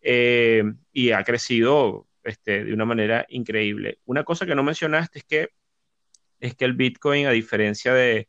[0.01, 3.99] Eh, y ha crecido este, de una manera increíble.
[4.07, 5.49] Una cosa que no mencionaste es que
[6.43, 8.29] es que el Bitcoin, a diferencia de,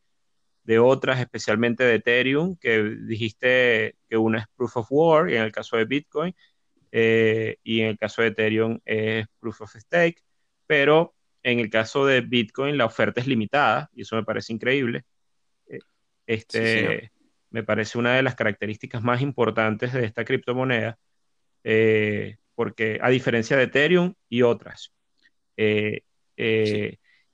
[0.80, 5.52] otras, especialmente de Ethereum, que dijiste que una es proof of work, y en el
[5.52, 6.34] caso de Bitcoin,
[6.96, 10.22] eh, y en el caso de Ethereum es proof of stake,
[10.68, 15.02] pero en el caso de Bitcoin la oferta es limitada, y eso me parece increíble.
[15.68, 15.80] Eh,
[16.28, 17.12] este,
[17.50, 21.00] me parece una de las características más importantes de esta criptomoneda,
[21.64, 24.94] eh, porque a diferencia de Ethereum y otras,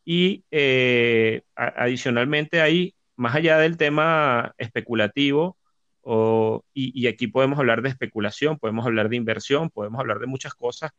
[0.05, 5.58] Y eh, adicionalmente ahí, más allá del tema especulativo,
[6.73, 10.91] y, aquí podemos hablar de especulación, podemos hablar de inversión, podemos hablar de muchas cosas.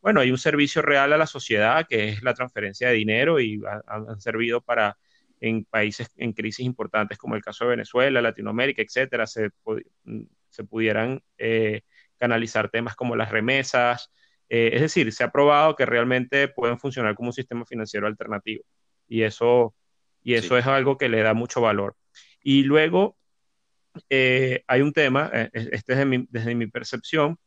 [0.00, 3.62] Bueno, hay un servicio real a la sociedad que es la transferencia de dinero y
[3.86, 4.96] han servido para
[5.40, 9.50] en países en crisis importantes como el caso de Venezuela, Latinoamérica, etcétera, se,
[10.48, 11.82] se pudieran eh,
[12.16, 14.10] canalizar temas como las remesas.
[14.48, 18.64] Eh, es decir, se ha probado que realmente pueden funcionar como un sistema financiero alternativo
[19.08, 19.74] y eso,
[20.22, 21.96] y eso es algo que le da mucho valor.
[22.42, 23.16] Y luego
[24.08, 27.38] eh, hay un tema, este es desde mi percepción,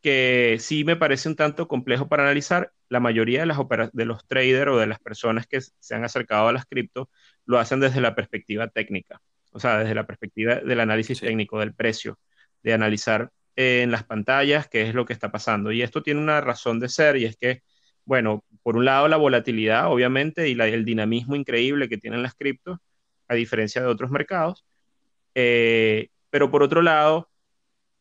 [0.00, 2.72] que sí me parece un tanto complejo para analizar.
[2.88, 3.58] La mayoría de, las
[3.92, 7.08] de los traders o de las personas que se han acercado a las cripto
[7.46, 9.20] lo hacen desde la perspectiva técnica,
[9.52, 12.18] o sea, desde la perspectiva del análisis técnico del precio,
[12.62, 15.72] de analizar en las pantallas qué es lo que está pasando.
[15.72, 17.62] Y esto tiene una razón de ser y es que,
[18.04, 22.78] bueno, por un lado la volatilidad, obviamente, y el dinamismo increíble que tienen las criptos,
[23.28, 24.64] a diferencia de otros mercados,
[25.34, 27.28] eh, pero por otro lado,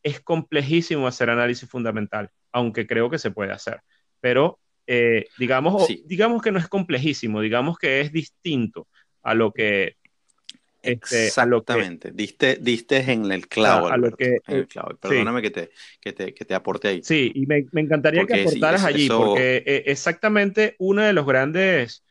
[0.03, 3.81] es complejísimo hacer análisis fundamental, aunque creo que se puede hacer.
[4.21, 8.87] Pero eh, digamos, digamos que no es complejísimo, digamos que es distinto
[9.21, 9.97] a lo que...
[10.81, 13.89] Este, Exactamente, diste, diste en el clavo.
[14.99, 17.01] Perdóname que, te, que, te, que, te, aporte ahí.
[17.03, 22.05] Sí, y me, me encantaría que aportaras allí, porque eh, exactamente uno de los grandes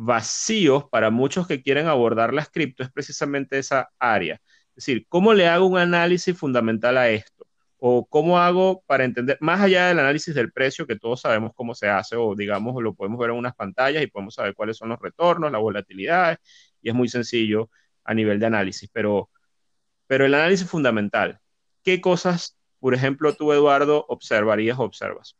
[0.00, 4.40] vacíos para muchos que quieren abordar las cripto es precisamente esa área
[4.78, 7.44] es decir, ¿cómo le hago un análisis fundamental a esto?
[7.78, 11.74] ¿O cómo hago para entender, más allá del análisis del precio, que todos sabemos cómo
[11.74, 14.90] se hace, o digamos, lo podemos ver en unas pantallas y podemos saber cuáles son
[14.90, 16.38] los retornos, la volatilidad,
[16.80, 17.70] y es muy sencillo
[18.04, 19.30] a nivel de análisis, pero,
[20.06, 21.40] pero el análisis fundamental,
[21.84, 25.37] ¿qué cosas, por ejemplo, tú, Eduardo, observarías o observas?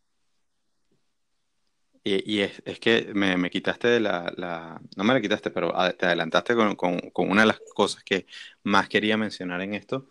[2.09, 6.99] Y, es, que me, quitaste de la, No me la quitaste, pero te adelantaste con,
[7.15, 8.27] una de las cosas que
[8.63, 10.09] más quería mencionar en esto.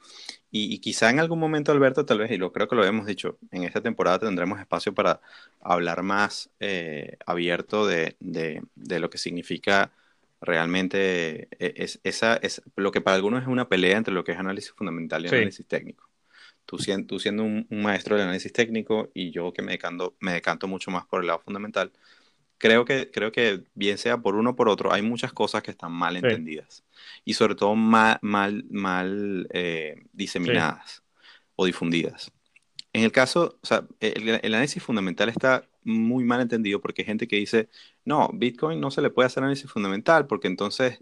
[0.52, 3.40] Y, quizá en algún momento, Alberto, tal vez, y lo creo que lo hemos dicho,
[3.52, 5.22] en esta temporada tendremos espacio para
[5.60, 8.16] hablar más eh, abierto de,
[8.76, 9.92] lo que significa
[10.40, 14.34] realmente e, es, esa, es lo que para algunos es una pelea entre lo que
[14.34, 16.08] es análisis fundamental y análisis técnico
[16.68, 20.92] tú, siendo, un, maestro del análisis técnico y yo que me decanto, me decanto mucho
[20.92, 21.92] más por el lado fundamental,
[22.58, 25.72] creo que, creo que bien sea por uno o por otro, hay muchas cosas que
[25.72, 26.84] están mal entendidas
[27.26, 31.04] y sobre todo mal, mal, mal eh, diseminadas
[31.56, 32.32] o difundidas.
[32.94, 37.06] En el caso, o sea, el, el, análisis fundamental está muy mal entendido porque hay
[37.06, 37.70] gente que dice,
[38.04, 41.00] no, Bitcoin no se le puede hacer análisis fundamental porque entonces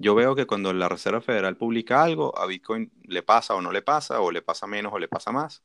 [0.00, 3.70] yo veo que cuando la Reserva Federal publica algo, a Bitcoin le pasa o no
[3.70, 5.62] le pasa, o le pasa menos o le pasa más,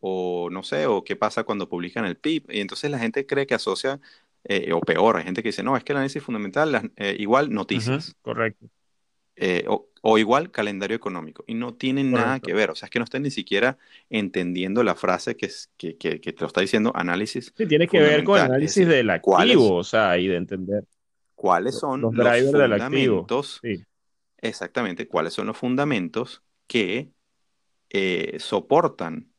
[0.00, 2.46] o no sé, o qué pasa cuando publican el PIB.
[2.48, 4.00] Y entonces la gente cree que asocia,
[4.44, 7.52] eh, o peor, hay gente que dice, no, es que el análisis fundamental, eh, igual
[7.52, 8.16] noticias.
[8.22, 8.66] correcto.
[9.36, 11.44] Eh, o, igual calendario económico.
[11.46, 12.70] Y no tienen nada que ver.
[12.70, 16.40] O sea, es que no están ni siquiera entendiendo la frase que, que, que, te
[16.40, 17.52] lo está diciendo análisis.
[17.56, 20.84] Sí, tiene que ver con el análisis del activo, o sea, y de entender
[21.34, 23.60] cuáles son los, fundamentos.
[24.38, 27.10] Exactamente, cuáles son los fundamentos que
[27.90, 29.32] eh, soportan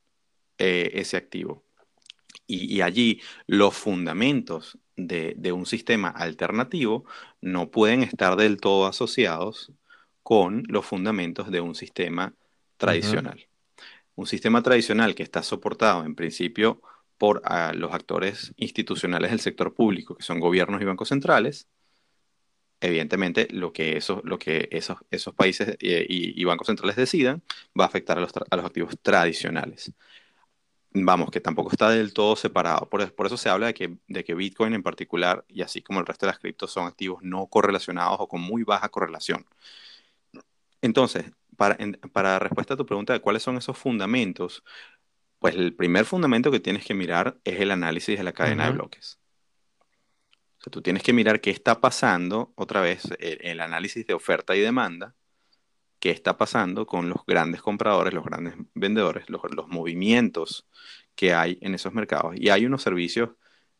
[0.58, 1.64] eh, ese activo.
[2.48, 7.06] Y, allí los fundamentos de, un sistema alternativo
[7.42, 9.72] no pueden estar del todo asociados
[10.22, 12.36] con los fundamentos de un sistema
[12.78, 13.48] tradicional.
[14.16, 16.82] Un sistema tradicional que está soportado en principio
[17.18, 21.68] por ah, los actores institucionales del sector público, que son gobiernos y bancos centrales,
[22.86, 27.44] evidentemente lo que, eso, lo que esos, esos países eh, y, bancos centrales decidan
[27.80, 29.92] va a afectar a los, a los, activos tradicionales.
[30.92, 32.90] Vamos, que tampoco está del todo separado.
[32.90, 36.00] Por, por, eso se habla de que, de que Bitcoin en particular, y así como
[36.00, 39.46] el resto de las criptos, son activos no correlacionados o con muy baja correlación.
[40.82, 41.78] Entonces, para,
[42.14, 44.64] para respuesta a tu pregunta de cuáles son esos fundamentos,
[45.40, 48.72] pues el primer fundamento que tienes que mirar es el análisis de la cadena de
[48.72, 49.20] bloques
[50.70, 55.16] tú tienes que mirar qué está pasando, otra vez, el, análisis de oferta y demanda,
[56.00, 60.68] qué está pasando con los grandes compradores, los grandes vendedores, los, movimientos
[61.16, 62.36] que hay en esos mercados.
[62.38, 63.32] Y hay unos servicios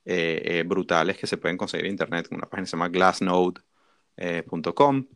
[0.06, 5.08] eh, eh, brutales que se pueden conseguir en Internet, una página que se llama glassnode.com,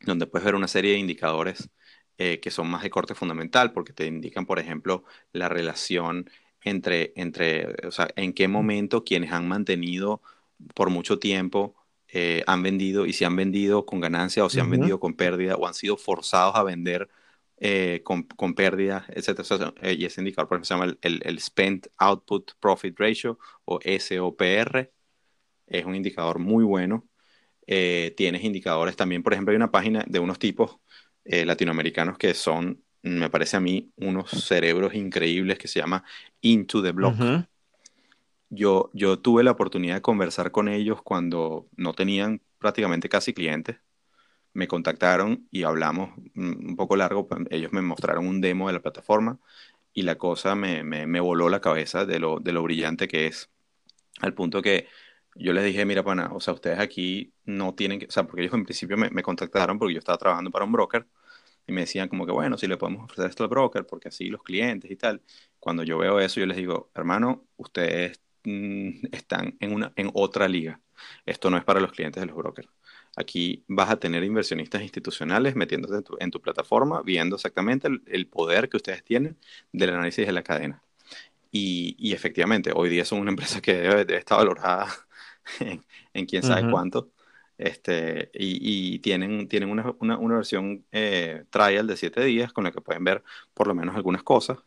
[0.00, 1.70] donde puedes ver una serie de indicadores
[2.18, 6.30] eh, que son más de corte fundamental, porque te indican, por ejemplo, la relación
[6.62, 10.22] entre, entre o sea, en qué momento quienes han mantenido
[10.74, 11.74] por mucho tiempo
[12.08, 15.56] eh, han vendido y si han vendido con ganancia o si han vendido con pérdida
[15.56, 17.08] o han sido forzados a vender
[17.58, 19.72] eh, con, con, pérdida, etc.
[19.80, 23.80] Eh, y ese indicador, por ejemplo, se llama el, el, Spent Output Profit Ratio o
[23.80, 24.92] SOPR.
[25.66, 27.08] Es un indicador muy bueno.
[27.66, 30.78] Eh, tienes indicadores también, por ejemplo, hay una página de unos tipos
[31.24, 36.04] eh, latinoamericanos que son, me parece a mí, unos cerebros increíbles que se llama
[36.42, 37.14] Into the Block.
[38.50, 43.78] Yo, yo tuve la oportunidad de conversar con ellos cuando no tenían prácticamente casi clientes.
[44.54, 47.28] Me contactaron y hablamos un poco largo.
[47.28, 49.40] Pues, ellos me mostraron un demo de la plataforma
[49.94, 53.26] y la cosa me, me, me voló la cabeza de lo, de lo brillante que
[53.28, 53.50] es.
[54.20, 54.88] Al punto que
[55.36, 58.42] yo les dije, mira, pana, o sea, ustedes aquí no tienen que, o sea, porque
[58.42, 61.06] ellos en principio me, me, contactaron porque yo estaba trabajando para un broker
[61.66, 64.28] y me decían como que, bueno, si le podemos ofrecer esto al broker, porque así
[64.28, 65.22] los clientes y tal.
[65.58, 70.48] Cuando yo veo eso, yo les digo, hermano, ustedes mm, están en, una, en otra
[70.48, 70.80] liga.
[71.26, 72.68] Esto no es para los clientes de los brokers.
[73.16, 78.02] Aquí vas a tener inversionistas institucionales metiéndose en tu, en tu plataforma, viendo exactamente el,
[78.06, 79.36] el, poder que ustedes tienen
[79.72, 80.82] del análisis de la cadena.
[81.52, 84.88] Y, y efectivamente, hoy día son una empresa que debe, debe estar valorada
[86.14, 87.12] en, quién sabe cuánto.
[87.56, 92.64] Este, y, y, tienen, tienen una, una, una versión eh, trial de 7 días con
[92.64, 93.22] la que pueden ver
[93.54, 94.58] por lo menos algunas cosas.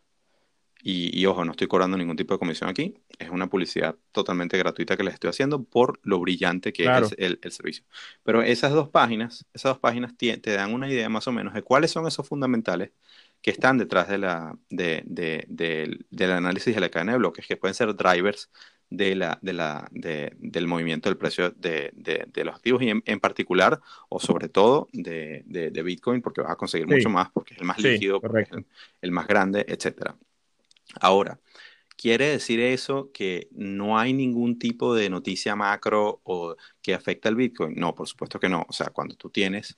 [0.81, 2.95] Y, y, ojo, no estoy cobrando ningún tipo de comisión aquí.
[3.19, 7.07] Es una publicidad totalmente gratuita que les estoy haciendo por lo brillante que claro.
[7.07, 7.83] es el, el, servicio.
[8.23, 11.53] Pero esas dos páginas, esas dos páginas te, te, dan una idea más o menos
[11.53, 12.91] de cuáles son esos fundamentales
[13.41, 17.47] que están detrás de la, de, de, de, del análisis de la cadena de bloques,
[17.47, 18.49] que pueden ser drivers
[18.89, 23.03] de la, de la, de, del movimiento del precio de, de los activos y en,
[23.05, 25.43] en, particular o sobre todo de,
[25.83, 26.95] Bitcoin porque vas a conseguir sí.
[26.95, 28.65] mucho más porque es el más sí, líquido, el,
[29.01, 30.13] el, más grande, etc.
[31.01, 31.39] Ahora,
[31.97, 37.35] ¿quiere decir eso que no hay ningún tipo de noticia macro o que afecta al
[37.35, 37.75] Bitcoin?
[37.75, 38.65] No, por supuesto que no.
[38.69, 39.77] O sea, cuando tú tienes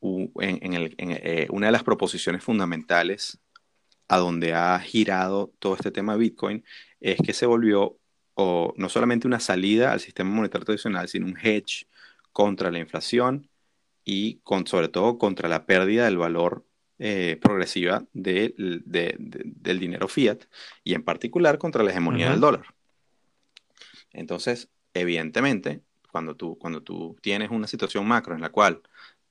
[0.00, 3.38] en, en, el, en eh, una de las proposiciones fundamentales
[4.08, 6.64] a donde ha girado todo este tema de Bitcoin
[7.00, 7.98] es que se volvió
[8.34, 11.86] o no solamente una salida al sistema monetario tradicional, sino un hedge
[12.32, 13.50] contra la inflación
[14.04, 16.64] y con, sobre todo contra la pérdida del valor
[16.98, 20.44] eh, progresiva de, de, de, del dinero fiat
[20.82, 22.32] y en particular contra la hegemonía uh -huh.
[22.32, 22.74] del dólar.
[24.12, 28.82] Entonces, evidentemente, cuando tú, cuando tú tienes una situación macro en la cual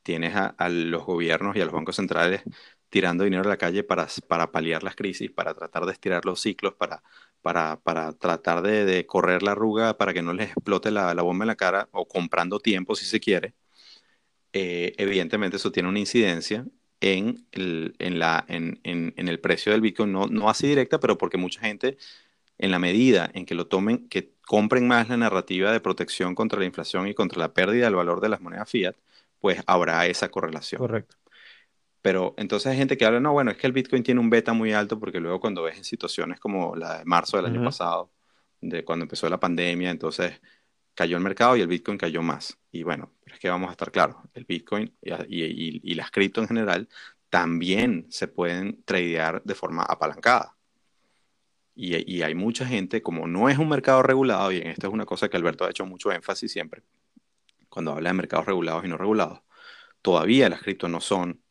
[0.03, 2.43] tienes a, a los gobiernos y a los bancos centrales
[2.89, 6.39] tirando dinero a la calle para, para paliar las crisis, para tratar de estirar los
[6.39, 7.03] ciclos, para,
[7.41, 11.21] para, para tratar de, de, correr la arruga para que no les explote la, la,
[11.23, 13.53] bomba en la cara o comprando tiempo si se quiere,
[14.53, 16.65] eh, evidentemente eso tiene una incidencia
[17.01, 20.99] en el, en, la, en, en, en el precio del Bitcoin, no, no así directa,
[20.99, 21.97] pero porque mucha gente,
[22.57, 26.59] en la medida en que lo tomen, que compren más la narrativa de protección contra
[26.59, 28.95] la inflación y contra la pérdida del valor de las monedas fiat,
[29.39, 30.79] pues habrá esa correlación.
[30.79, 31.15] Correcto.
[32.01, 34.53] Pero entonces hay gente que habla, no, bueno, es que el Bitcoin tiene un beta
[34.53, 37.51] muy alto porque luego cuando ves en situaciones como la de marzo del uh -huh.
[37.57, 38.11] año pasado,
[38.61, 40.39] de cuando empezó la pandemia, entonces
[40.97, 42.57] cayó el mercado y el Bitcoin cayó más.
[42.71, 44.91] Y bueno, pero es que vamos a estar claros, el Bitcoin
[45.29, 46.89] y, las cripto en general
[47.29, 50.57] también se pueden tradear de forma apalancada.
[51.75, 55.05] Y, hay mucha gente, como no es un mercado regulado, y en esto es una
[55.05, 56.81] cosa que Alberto ha hecho mucho énfasis siempre,
[57.69, 59.41] cuando habla de mercados regulados y no regulados,
[60.01, 61.43] todavía las criptos no son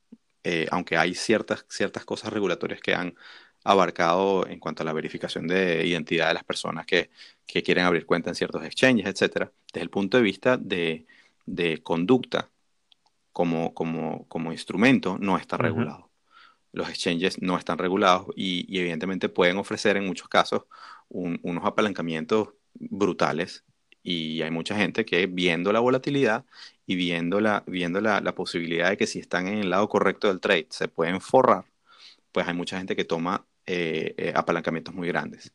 [0.49, 3.17] eh, aunque hay ciertas, ciertas cosas regulatorias que han
[3.67, 7.11] abarcado en cuanto a la verificación de identidad de las personas que,
[7.47, 11.07] que quieren abrir cuenta en ciertos exchanges, etcétera, desde el punto de vista de,
[11.47, 12.49] de conducta
[13.33, 15.99] como, como, como, instrumento, no está regulado.
[15.99, 16.11] Uh -huh.
[16.73, 20.63] Los exchanges no están regulados y, y, evidentemente pueden ofrecer en muchos casos
[21.09, 23.65] un, unos apalancamientos brutales
[24.03, 26.45] y hay mucha gente que viendo la volatilidad
[26.87, 30.29] y viendo, la, viendo la, la, posibilidad de que si están en el lado correcto
[30.29, 31.65] del trade se pueden forrar,
[32.33, 35.53] pues hay mucha gente que toma eh, eh, apalancamientos muy grandes.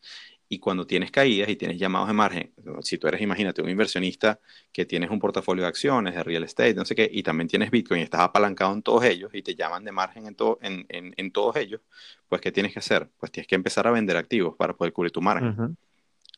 [0.50, 4.38] Y cuando tienes caídas y tienes llamados de margen, si tú eres, imagínate, un inversionista
[4.74, 7.72] que tienes un portafolio de acciones, de real estate, no sé qué, y también tienes
[7.72, 10.86] Bitcoin y estás apalancado en todos ellos y te llaman de margen en, to en,
[10.90, 11.80] en, en todos ellos,
[12.28, 13.10] pues ¿qué tienes que hacer?
[13.18, 15.76] Pues tienes que empezar a vender activos para poder cubrir tu margen, uh -huh.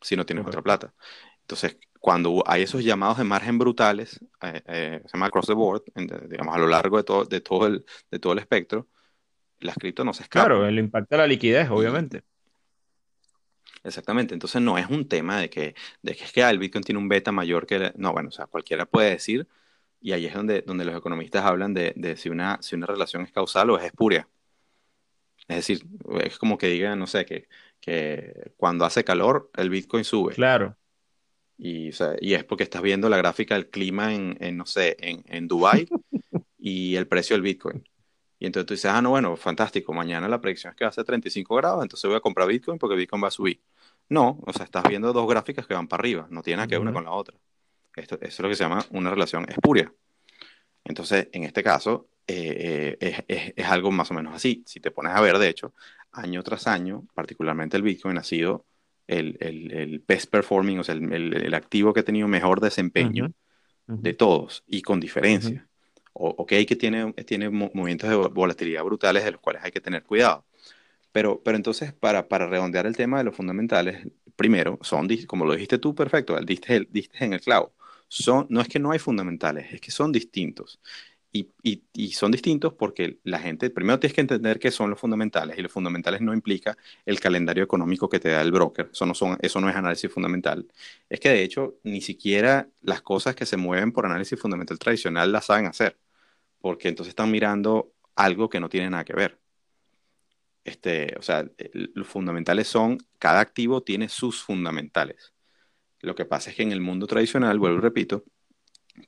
[0.01, 0.49] si no tienes uh -huh.
[0.49, 0.93] otra plata.
[1.41, 5.83] Entonces, cuando hay esos llamados de margen brutales, eh, eh, se llama across the board,
[6.29, 8.87] digamos a lo largo de todo, de todo, el, de todo el espectro,
[9.63, 10.47] las cripto no se escapan.
[10.47, 12.23] Claro, el impacto de la liquidez, obviamente.
[13.83, 16.83] Exactamente, entonces no es un tema de que, de que es que ah, el Bitcoin
[16.83, 17.75] tiene un beta mayor que...
[17.75, 19.47] El, no, bueno, o sea, cualquiera puede decir,
[19.99, 23.23] y ahí es donde, donde los economistas hablan de, de si, una, si una relación
[23.23, 24.27] es causal o es espuria.
[25.47, 25.85] Es decir,
[26.21, 27.47] es como que digan, no sé, que,
[27.79, 30.33] que cuando hace calor el Bitcoin sube.
[30.33, 30.77] Claro.
[31.57, 34.65] Y, o sea, y, es porque estás viendo la gráfica del clima en, en no
[34.65, 35.87] sé, en, en Dubái
[36.57, 37.83] y el precio del Bitcoin.
[38.43, 40.91] Y entonces tú dices, ah, no, bueno, fantástico, mañana la predicción es que va a
[40.91, 43.61] ser 35 grados, entonces voy a comprar Bitcoin porque Bitcoin va a subir.
[44.09, 46.75] No, o sea, estás viendo dos gráficas que van para arriba, no tiene nada que
[46.75, 46.89] ver uh -huh.
[46.89, 47.37] una con la otra.
[47.95, 49.93] Esto, eso es lo que se llama una relación espuria.
[50.83, 54.61] Entonces, en este caso, eh, eh, es, es, algo más o menos así.
[54.67, 55.73] Si te pones a ver, de hecho,
[56.11, 58.65] año tras año, particularmente el Bitcoin ha sido
[59.07, 63.31] el, el, el best performing, o sea, el, el, activo que ha tenido mejor desempeño
[63.87, 65.65] de todos y con diferencia.
[66.13, 70.03] O, ok, que tiene, tiene movimientos de volatilidad brutales de los cuales hay que tener
[70.03, 70.45] cuidado.
[71.11, 75.53] Pero, pero entonces, para, para redondear el tema de los fundamentales, primero, son, como lo
[75.53, 77.73] dijiste tú, perfecto, diste, diste en el clavo.
[78.07, 80.79] Son, no es que no hay fundamentales, es que son distintos.
[81.35, 85.63] Y, son distintos porque la gente, primero tienes que entender qué son los fundamentales, y
[85.63, 89.37] los fundamentales no implica el calendario económico que te da el broker, eso no, son,
[89.41, 90.67] eso no es análisis fundamental.
[91.09, 95.31] Es que de hecho ni siquiera las cosas que se mueven por análisis fundamental tradicional
[95.31, 95.97] las saben hacer,
[96.61, 99.39] porque entonces están mirando algo que no tiene nada que ver.
[100.63, 105.33] Este, o sea, los fundamentales son, cada activo tiene sus fundamentales.
[106.01, 108.25] Lo que pasa es que en el mundo tradicional, vuelvo y repito,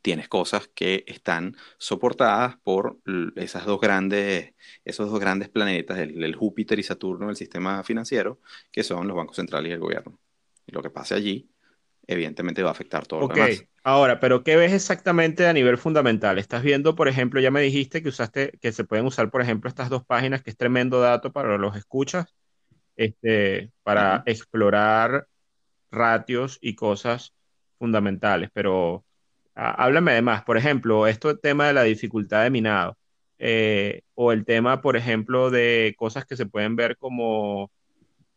[0.02, 3.00] tienes cosas que están soportadas por
[3.36, 8.40] esas dos grandes, esos dos grandes planetas, el, Júpiter y Saturno del sistema financiero,
[8.72, 10.20] que son los bancos centrales y el gobierno.
[10.66, 11.50] Y lo que pase allí,
[12.08, 13.66] evidentemente va a afectar todo lo demás.
[13.84, 16.40] Ahora, pero ¿qué ves exactamente a nivel fundamental?
[16.40, 19.70] Estás viendo, por ejemplo, ya me dijiste que usaste, que se pueden usar, por ejemplo,
[19.70, 22.34] estas dos páginas, que es tremendo dato para los escuchas,
[22.96, 25.28] este, para explorar
[25.92, 27.36] ratios y cosas
[27.78, 29.06] fundamentales, pero
[29.56, 30.44] háblame de más.
[30.44, 32.98] Por ejemplo, esto el tema de la dificultad de minado.
[33.38, 37.72] Eh, o el tema, por ejemplo, de cosas que se pueden ver como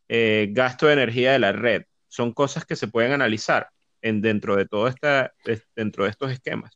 [0.08, 1.82] eh, gasto de energía de la red.
[2.08, 3.68] Son cosas que se pueden analizar
[4.02, 5.32] en, dentro de todo esta,
[5.76, 6.72] dentro de estos esquemas.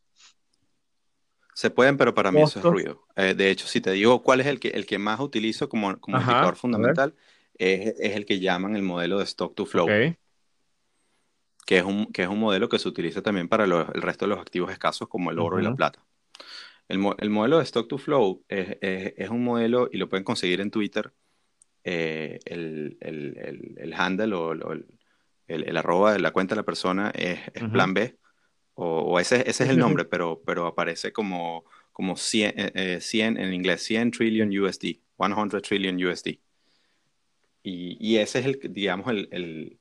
[1.54, 3.04] Se pueden, pero para mí eso es ruido.
[3.16, 5.98] Eh, de hecho, si te digo cuál es el que, el que más utilizo como,
[6.00, 7.14] como indicador fundamental,
[7.54, 9.88] es, es, el que llaman el modelo de stock to flow
[11.66, 14.30] que es un, que es un modelo que se utiliza también para el resto de
[14.30, 16.04] los activos escasos como el oro y la plata.
[16.88, 20.60] El, el, modelo de Stock to Flow es, es, un modelo, y lo pueden conseguir
[20.60, 21.12] en Twitter,
[21.84, 27.40] eh, el, el, el, handle o el, arroba de la cuenta de la persona es,
[27.72, 28.16] plan B,
[28.74, 33.54] o, ese, ese, es el nombre, pero, pero aparece como, como 100, 100, eh, en
[33.54, 36.38] inglés, 100 trillion USD, 100 trillion USD.
[37.64, 39.78] Y, y ese es el, digamos, el,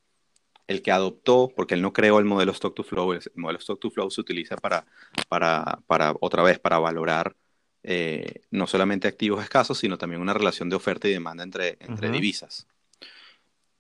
[0.68, 3.80] el que adoptó, porque él no creó el modelo Stock to Flow, el modelo Stock
[3.80, 4.86] to Flow se utiliza para,
[5.30, 7.36] para, para otra vez, para valorar
[7.84, 12.10] eh, no solamente activos escasos, sino también una relación de oferta y demanda entre, entre
[12.12, 12.68] divisas.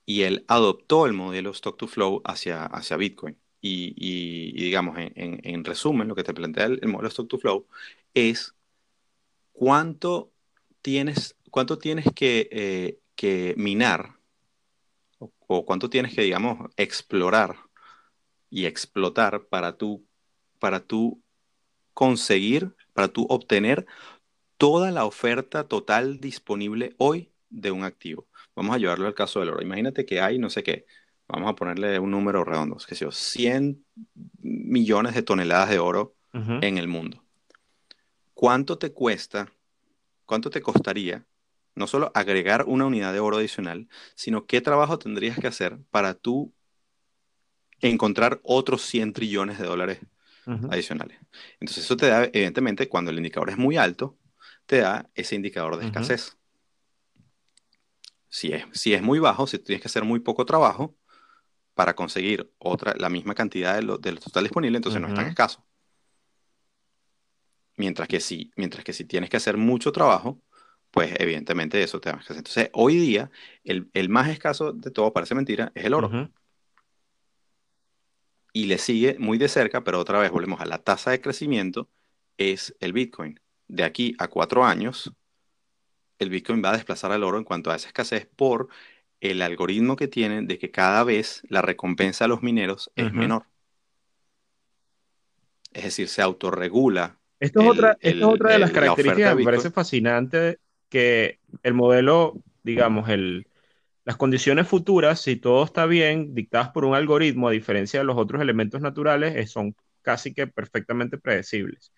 [0.05, 3.38] Y él adoptó el modelo Stock to Flow hacia, hacia Bitcoin.
[3.63, 7.67] Y, y, digamos, en, en, resumen, lo que te plantea el, modelo Stock to Flow
[8.15, 8.55] es
[9.51, 10.32] cuánto
[10.82, 14.15] tienes, cuánto tienes que, eh, que minar
[15.47, 17.55] o cuánto tienes que, digamos, explorar
[18.49, 20.05] y explotar para tú,
[20.59, 21.22] para tú
[21.93, 23.86] conseguir, para tú obtener
[24.57, 28.28] toda la oferta total disponible hoy de un activo.
[28.55, 29.61] Vamos a llevarlo al caso del oro.
[29.61, 30.86] Imagínate que hay, no sé qué,
[31.28, 33.86] vamos a ponerle un número redondo, que sea 100
[34.39, 37.24] millones de toneladas de oro en el mundo.
[38.34, 39.51] ¿Cuánto te cuesta,
[40.26, 41.26] cuánto te costaría
[41.76, 46.13] no solo agregar una unidad de oro adicional, sino qué trabajo tendrías que hacer para
[46.13, 46.53] tú
[47.80, 49.99] encontrar otros 100 trillones de dólares
[50.69, 51.17] adicionales.
[51.59, 54.17] Entonces eso te da, evidentemente, cuando el indicador es muy alto,
[54.65, 56.38] te da ese indicador de escasez.
[58.28, 60.95] Si es, si es muy bajo, si tienes que hacer muy poco trabajo
[61.74, 65.65] para conseguir otra, la misma cantidad de lo, total disponible, entonces no es tan escaso.
[67.78, 70.41] Mientras que, si, mientras que si tienes que hacer mucho trabajo,
[70.91, 72.39] pues evidentemente eso te da más escasez.
[72.39, 73.31] Entonces, hoy día,
[73.63, 76.29] el, más escaso de todo, parece mentira, es el oro.
[78.53, 81.89] Y le sigue muy de cerca, pero otra vez volvemos a la tasa de crecimiento,
[82.37, 83.39] es el Bitcoin.
[83.69, 85.13] De aquí a cuatro años,
[86.19, 88.67] el Bitcoin va a desplazar al oro en cuanto a esa escasez por
[89.21, 93.45] el algoritmo que tienen de que cada vez la recompensa a los mineros es menor.
[95.71, 97.17] Es decir, se autorregula.
[97.39, 100.59] Esto es, otra, esto es otra de las características que me parece fascinante
[100.91, 103.47] que el modelo, digamos, el,
[104.05, 108.17] las condiciones futuras, si todo está bien, dictadas por un algoritmo, a diferencia de los
[108.17, 111.91] otros elementos naturales, eh, son casi que perfectamente predecibles.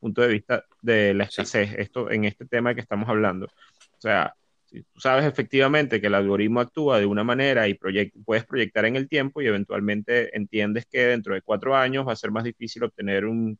[0.00, 3.46] Punto de vista de la escasez, esto en este tema que estamos hablando.
[3.46, 4.34] O sea,
[4.64, 8.96] si tú sabes efectivamente que el algoritmo actúa de una manera y puedes proyectar en
[8.96, 12.84] el tiempo y eventualmente entiendes que dentro de cuatro años va a ser más difícil
[12.84, 13.58] obtener un,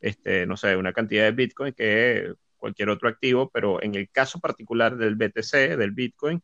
[0.00, 4.38] este, no sé, una cantidad de Bitcoin que cualquier otro activo, pero en el caso
[4.38, 6.40] particular del BTC, del Bitcoin,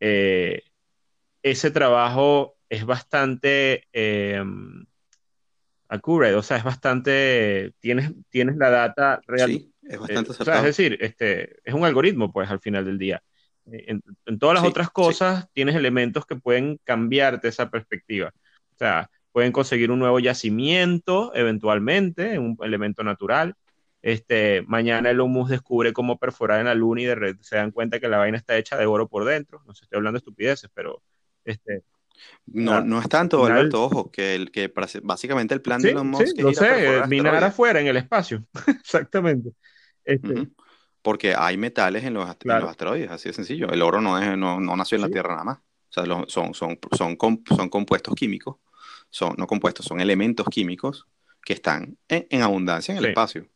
[0.00, 0.62] eh,
[1.42, 4.84] ese trabajo es bastante, em,
[5.88, 9.50] accurate, o sea, es bastante, tienes, tienes la data real.
[9.50, 12.84] Sí, es bastante eh, o sea, es decir, este, es un algoritmo, pues, al final
[12.84, 13.22] del día.
[13.66, 14.92] En, en todas las Sí, otras sí.
[14.92, 18.32] cosas tienes elementos que pueden cambiarte esa perspectiva.
[18.74, 23.54] O sea, pueden conseguir un nuevo yacimiento eventualmente, un elemento natural.
[24.06, 27.98] Este, mañana el humus descubre cómo perforar en la luna y de se dan cuenta
[27.98, 29.62] que la vaina está hecha de oro por dentro.
[29.66, 31.02] No sé, estoy hablando de estupideces, pero
[31.44, 31.82] este,
[32.46, 36.06] No, no es tanto, Alberto, ojo, que, el, que básicamente el plan de sí, Elon
[36.06, 38.46] sí, Musk es lo sé, minar afuera en el espacio.
[38.68, 39.52] Exactamente.
[40.04, 40.48] Este.
[41.02, 43.68] Porque hay metales en los, ast- en los claro, asteroides, así de sencillo.
[43.70, 45.58] El oro no, es, no, no nació en la sí, Tierra nada más.
[45.58, 47.16] O sea, lo- son, son, son,
[47.56, 48.56] son compuestos químicos,
[49.10, 51.06] son, no compuestos, son elementos químicos
[51.44, 53.48] que están en, en abundancia en el sí, espacio.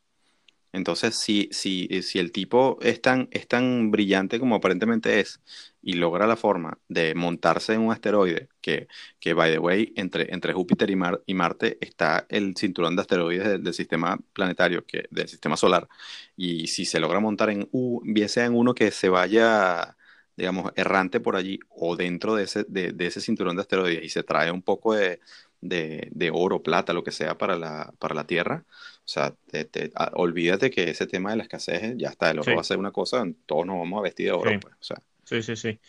[0.73, 5.41] Entonces, si, si, si el tipo es tan, es tan brillante como aparentemente es
[5.83, 8.87] y logra la forma de montarse en un asteroide, que,
[9.19, 13.03] que by the way, entre, entre Júpiter y, Mar- y Marte está el cinturón de
[13.03, 15.89] asteroides del, sistema planetario, que, del sistema solar,
[16.37, 19.97] y si se logra montar en, u- bien sea en uno que se vaya,
[20.37, 24.23] digamos, errante por allí o dentro de ese, de, ese cinturón de asteroides y se
[24.23, 25.21] trae un poco de,
[25.61, 28.65] de, de oro, plata, lo que sea para la, para la Tierra
[29.13, 32.55] sea, te- te- a- olvídate que ese tema de la escasez, ya está, el oro
[32.55, 34.75] va a ser una cosa, todos nos vamos a vestir de oro, sí, pues.
[34.75, 35.81] O sea, sí, sí, sí.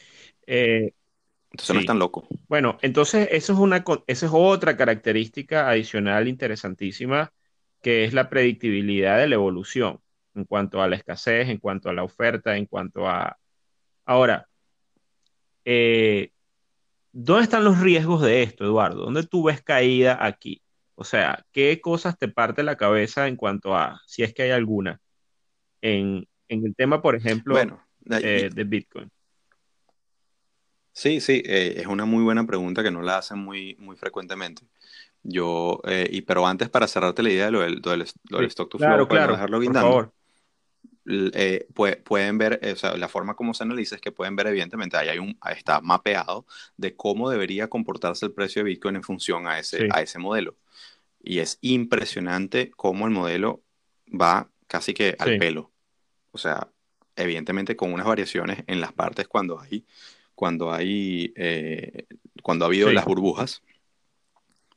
[0.47, 0.93] Eh,
[1.51, 2.27] entonces no es tan loco.
[2.47, 7.31] Bueno, entonces eso es una, esa es otra característica adicional interesantísima,
[7.81, 9.99] que es la predictibilidad de la evolución
[10.35, 13.37] en cuanto a la escasez, en cuanto a la oferta, en cuanto a...
[14.05, 14.47] Ahora,
[15.65, 16.31] eh,
[17.11, 19.05] ¿dónde están los riesgos de esto, Eduardo?
[19.05, 20.61] ¿Dónde tú ves caída aquí?
[21.01, 24.51] O sea, ¿qué cosas te parte la cabeza en cuanto a, si es que hay
[24.51, 25.01] alguna,
[25.81, 27.81] en, en el tema, por ejemplo, Bueno,
[28.19, 29.11] eh, de Bitcoin?
[30.93, 34.63] sí, sí, eh, es una muy buena pregunta que no la hacen muy, muy frecuentemente.
[35.23, 38.37] Yo, eh, y, pero antes para cerrarte la idea de lo del, lo del, lo
[38.39, 40.13] del Sí, stock to claro, flow, no claro, dejarlo por favor.
[41.33, 44.47] eh, pue- pueden ver, o sea, la forma como se analiza es que pueden ver,
[44.47, 46.45] evidentemente, ahí hay un, está mapeado
[46.77, 50.19] de cómo debería comportarse el precio de Bitcoin en función a ese, Sí, a ese
[50.19, 50.55] modelo.
[51.23, 53.63] Y es impresionante cómo el modelo
[54.09, 55.71] va casi que al sí, pelo.
[56.31, 56.69] O sea,
[57.15, 59.85] evidentemente con unas variaciones en las partes cuando hay,
[60.35, 62.05] cuando hay, eh,
[62.41, 63.61] cuando ha habido las burbujas,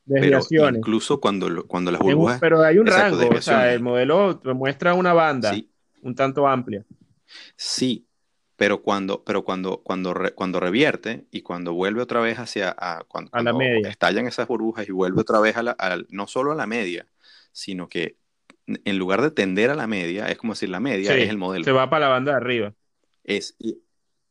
[0.06, 0.78] pero Desviaciones.
[0.80, 4.92] incluso cuando, cuando las burbujas, pero hay un exacto, rango, o sea, el modelo muestra
[4.92, 5.70] una banda sí,
[6.02, 6.84] un tanto amplia.
[7.56, 8.06] sí,
[8.56, 13.04] pero cuando, pero cuando, cuando, re- cuando revierte y cuando vuelve otra vez hacia, a-
[13.08, 13.90] cuando, A la cuando media.
[13.90, 15.76] estallan esas burbujas y vuelve otra vez a la,
[16.10, 17.06] no solo a la media,
[17.52, 18.18] sino que
[18.66, 21.72] en lugar de tender a la media, es como decir, la media es el se
[21.72, 21.72] modelo.
[21.72, 22.74] va para la banda de arriba.
[23.24, 23.56] Es,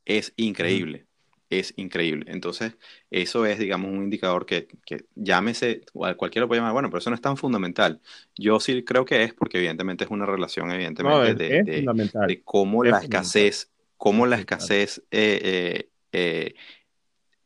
[0.06, 1.08] es increíble,
[1.50, 2.26] es increíble.
[2.32, 2.78] Entonces,
[3.12, 7.00] eso es, digamos, un indicador que, que llámese, cual- cualquiera lo puede llamar, bueno, pero
[7.00, 8.02] eso no es tan fundamental.
[8.38, 11.66] Yo sí creo que es, porque evidentemente es una relación, No, evidentemente, es, de, es
[11.66, 13.73] de, fundamental, de cómo es la escasez,
[14.04, 16.56] cómo la escasez eh, eh,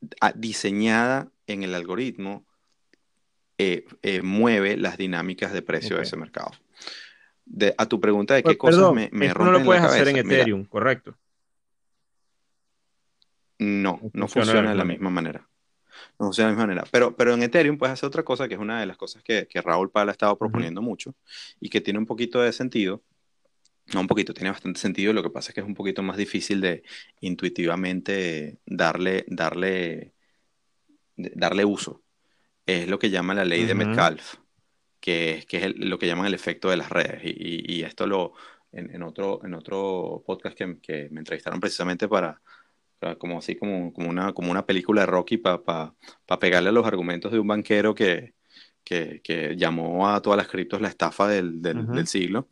[0.01, 2.47] eh, diseñada en el algoritmo
[4.24, 6.49] mueve las dinámicas de precio de ese mercado.
[7.45, 9.62] De, a tu pregunta de Pues, qué cosas perdón, me, me esto no lo rompen
[9.62, 11.16] la puedes hacer en mira, Ethereum, ¿correcto?
[13.60, 15.47] no, No funciona de funciona la de la misma manera.
[16.18, 16.88] No funciona de la misma manera.
[16.91, 19.45] Pero, pero en Ethereum puedes hacer otra cosa, que es una de las cosas que,
[19.47, 21.14] que Raúl Pala ha estado proponiendo mucho
[21.60, 23.03] y que tiene un poquito de sentido.
[23.94, 25.14] No, un poquito, tiene bastante sentido.
[25.14, 26.84] Lo que pasa es que es un poquito más difícil de
[27.22, 30.14] intuitivamente darle, darle,
[31.16, 32.02] darle uso.
[32.66, 33.86] Es lo que llama la ley de Ujú.
[33.86, 34.38] Metcalfe,
[35.00, 37.22] que es, que es el- lo que llaman el efecto de las redes.
[37.24, 38.34] Y, y- y esto lo,
[38.72, 42.42] en, en otro, en otro podcast que, que me entrevistaron precisamente para,
[43.00, 45.94] para como así, como, como una, como una película de Rocky para
[46.40, 48.34] pegarle a los argumentos de un banquero que,
[48.84, 52.50] que, que llamó a todas las criptos la estafa del, del siglo.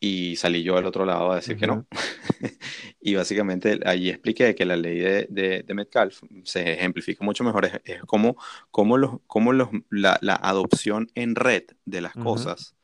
[0.00, 1.86] Y salí yo al otro lado a decir que no.
[3.00, 7.66] Y básicamente allí expliqué que la ley de, de, de Metcalfe se ejemplifica mucho mejor.
[7.66, 8.36] Es, es como,
[8.70, 12.74] como, los, como los, la, la adopción en red de las cosas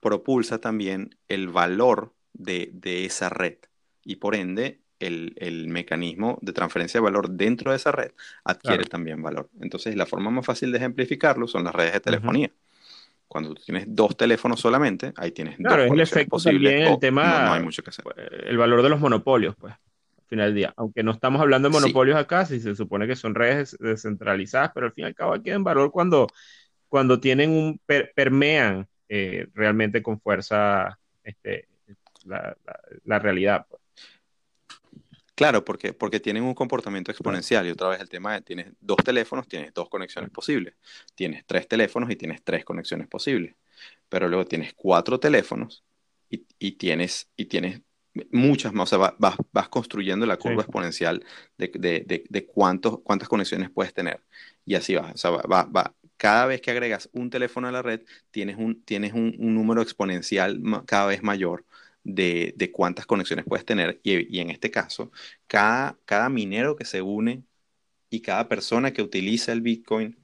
[0.00, 3.58] propulsa también el valor de, de esa red.
[4.04, 8.12] Y por ende, el, el mecanismo de transferencia de valor dentro de esa red
[8.44, 8.88] adquiere Claro.
[8.88, 9.50] también valor.
[9.60, 12.52] Entonces, la forma más fácil de ejemplificarlo son las redes de telefonía.
[13.34, 16.82] Cuando tú tienes dos teléfonos solamente, ahí tienes Claro, dos es el efecto posibles también,
[16.86, 18.04] el o no, no tema, hay mucho que hacer.
[18.04, 20.74] pues, el valor de los monopolios, pues, al final del día.
[20.76, 24.72] Aunque no estamos hablando de Sí, monopolios acá, si se supone que son redes descentralizadas,
[24.74, 26.26] pero al fin y al cabo adquieren valor cuando,
[26.88, 31.68] cuando tienen un, per- permean eh, realmente con fuerza este,
[32.26, 33.66] la, la- la realidad.
[33.70, 33.82] pues.
[35.34, 37.66] Claro, porque, porque tienen un comportamiento exponencial.
[37.66, 40.74] Y otra vez el tema de tienes dos teléfonos, tienes dos conexiones posibles,
[41.14, 43.56] tienes tres teléfonos y tienes tres conexiones posibles,
[44.08, 45.84] pero luego tienes cuatro teléfonos
[46.30, 47.80] y, y tienes, y tienes
[48.30, 51.24] muchas más, o sea, vas, vas construyendo la curva exponencial
[51.58, 54.22] de, de, de, cuántos, cuántas conexiones puedes tener.
[54.64, 57.82] Y así vas, o sea, va, va, cada vez que agregas un teléfono a la
[57.82, 61.64] red, tienes un, tienes un, un número exponencial cada vez mayor
[62.04, 64.00] de, de cuántas conexiones puedes tener.
[64.02, 65.10] Y, y, en este caso,
[65.46, 67.44] cada, cada minero que se une
[68.10, 70.18] y cada persona que utiliza el Bitcoin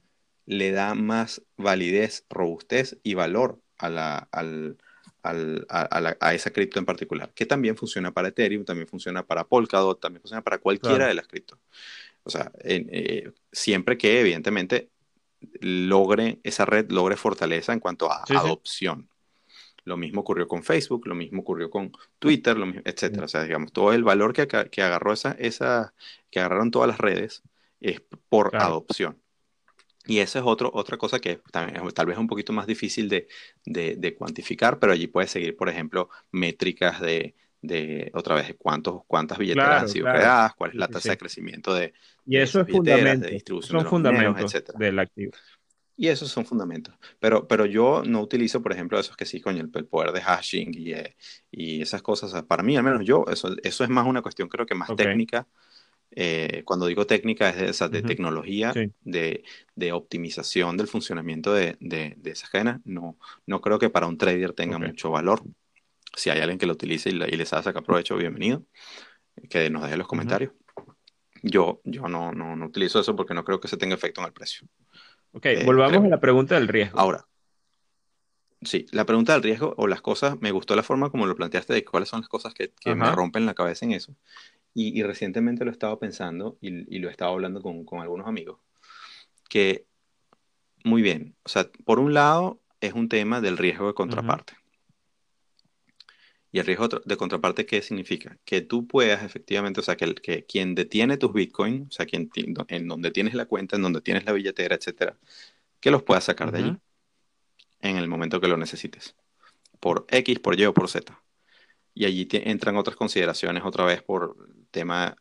[0.45, 4.77] le da más validez, robustez y valor a, la, al,
[5.23, 9.25] al, a, la, a, esa cripto en particular, que también funciona para Ethereum, también funciona
[9.25, 11.09] para Polkadot, también funciona para cualquiera claro.
[11.09, 11.59] de las criptos.
[12.23, 14.89] O sea, eh, siempre que evidentemente
[15.59, 19.01] logre, esa red logre fortaleza en cuanto a sí, adopción.
[19.01, 19.20] Sí.
[19.83, 23.25] Lo mismo ocurrió con Facebook, lo mismo ocurrió con Twitter, lo mismo, etcétera.
[23.25, 25.93] O sea, digamos, todo el valor que, que agarró esa, esa,
[26.29, 27.43] que agarraron todas las redes
[27.79, 28.65] es por claro.
[28.65, 29.17] adopción.
[30.05, 33.07] Y esa es otro, otra cosa que también, tal vez es un poquito más difícil
[33.07, 33.27] de,
[33.65, 39.03] de, de cuantificar, pero allí puedes seguir, por ejemplo, métricas de, de otra vez, cuántos,
[39.05, 40.19] cuántas billeteras claro, han sido claro.
[40.19, 41.09] creadas, cuál es la tasa sí.
[41.09, 41.93] de crecimiento de,
[42.25, 45.31] y eso es de distribución son de los fundamentos del activo.
[45.97, 46.95] Y esos son fundamentos.
[47.19, 50.21] Pero, pero yo no utilizo, por ejemplo, esos que sí, coño, el, el poder de
[50.21, 51.15] hashing y, eh,
[51.51, 52.29] y esas cosas.
[52.29, 54.73] O sea, para mí, al menos yo, eso, eso es más una cuestión, creo que
[54.73, 55.05] más okay.
[55.05, 55.47] técnica.
[56.13, 58.07] Eh, cuando digo técnica, es de, o sea, de uh -huh.
[58.07, 58.91] tecnología, sí.
[59.01, 59.43] de,
[59.75, 62.81] de, optimización del funcionamiento de, de, de esas cadenas.
[62.83, 64.89] No, no creo que para un trader tenga okay.
[64.89, 65.43] mucho valor.
[66.15, 68.63] Si hay alguien que lo utilice y, y les sabe sacar provecho, bienvenido.
[69.49, 70.51] Que nos deje los comentarios.
[70.51, 70.95] Uh -huh.
[71.43, 74.27] Yo, yo no, no, no utilizo eso porque no creo que se tenga efecto en
[74.27, 74.67] el precio.
[75.33, 76.05] Ok, eh, volvamos creo.
[76.05, 76.99] a la pregunta del riesgo.
[76.99, 77.25] Ahora,
[78.61, 81.73] sí, la pregunta del riesgo o las cosas, me gustó la forma como lo planteaste
[81.73, 84.15] de cuáles son las cosas que, que me rompen la cabeza en eso.
[84.73, 87.99] Y, y, recientemente lo he estado pensando y, y lo he estado hablando con, con,
[87.99, 88.59] algunos amigos,
[89.49, 89.85] que
[90.85, 94.53] muy bien, o sea, por un lado es un tema del riesgo de contraparte.
[96.51, 98.37] Y el riesgo de contraparte, ¿qué significa?
[98.43, 102.29] Que tú puedas efectivamente, o sea, que, que quien detiene tus bitcoins, o sea, quien,
[102.67, 105.17] en donde tienes la cuenta, en donde tienes la billetera, etcétera,
[105.79, 106.53] que los puedas sacar uh -huh.
[106.53, 106.77] de allí
[107.81, 109.15] en el momento que lo necesites.
[109.79, 111.19] Por X, por Y o por Z.
[111.93, 114.35] Y allí entran otras consideraciones, otra vez por
[114.71, 115.15] tema,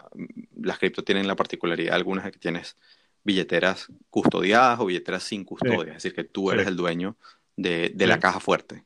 [0.56, 2.76] las cripto tienen la particularidad, algunas de que tienes
[3.24, 5.88] billeteras custodiadas o billeteras sin custodia, sí.
[5.90, 6.70] es decir, que tú eres sí.
[6.70, 7.16] el dueño
[7.56, 8.08] de, de sí.
[8.08, 8.84] la caja fuerte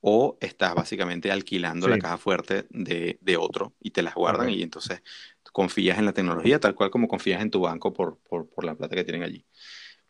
[0.00, 1.90] o estás básicamente alquilando sí.
[1.90, 4.60] la caja fuerte de, de, otro y te las guardan okay.
[4.60, 5.02] y entonces
[5.52, 8.74] confías en la tecnología tal cual como confías en tu banco por, por, por la
[8.74, 9.44] plata que tienen allí.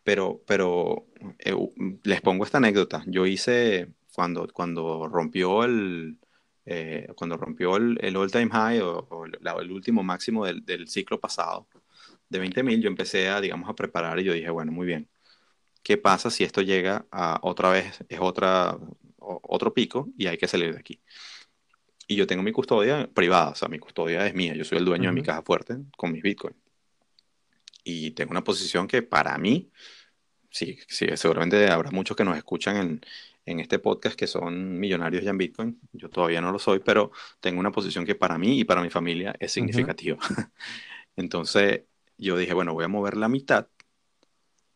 [0.03, 1.07] Pero, pero
[1.39, 1.55] eh,
[2.03, 3.03] les pongo esta anécdota.
[3.05, 6.17] Yo hice cuando, cuando rompió el,
[6.65, 10.87] eh, cuando rompió el, el all-time high o, o la, el último máximo del, del
[10.87, 11.67] ciclo pasado
[12.29, 15.09] de 20.000, yo empecé a, digamos, a preparar y yo dije, bueno, muy bien.
[15.83, 18.77] ¿Qué pasa si esto llega a otra vez, es otra,
[19.43, 21.01] otro pico y hay que salir de aquí.
[22.07, 24.85] Y yo tengo mi custodia privada, o sea, mi custodia es mía, yo soy el
[24.85, 25.15] dueño uh -huh.
[25.15, 26.57] de mi caja fuerte con mis bitcoins.
[27.83, 29.71] Y tengo una posición que para mí,
[30.49, 33.01] sí, sí, seguramente habrá muchos que nos escuchan en,
[33.45, 35.79] en este podcast que son millonarios ya en Bitcoin.
[35.93, 38.89] Yo todavía no lo soy, pero tengo una posición que para mí y para mi
[38.89, 40.17] familia es significativa.
[40.17, 40.51] Uh -huh.
[41.15, 41.83] Entonces
[42.17, 43.67] yo dije, bueno, voy a mover la mitad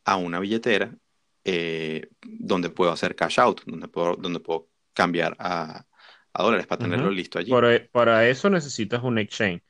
[0.05, 0.95] a una billetera
[1.43, 5.85] eh, donde puedo hacer cash out, donde puedo, donde puedo cambiar a,
[6.33, 7.15] a dólares para tenerlo uh -huh.
[7.15, 7.51] listo allí.
[7.51, 9.63] Para, para, eso necesitas un exchange.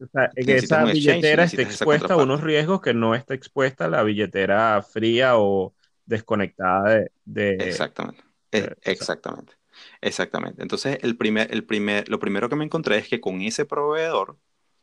[0.00, 4.04] O sea, que esa billetera esté expuesta a unos riesgos que no está expuesta la
[4.04, 5.74] billetera fría o
[6.04, 7.10] desconectada de...
[7.24, 8.22] de exactamente,
[8.52, 9.54] de, exactamente,
[10.00, 10.62] exactamente.
[10.62, 14.38] Entonces, el primer, el primer, lo primero que me encontré es que con ese proveedor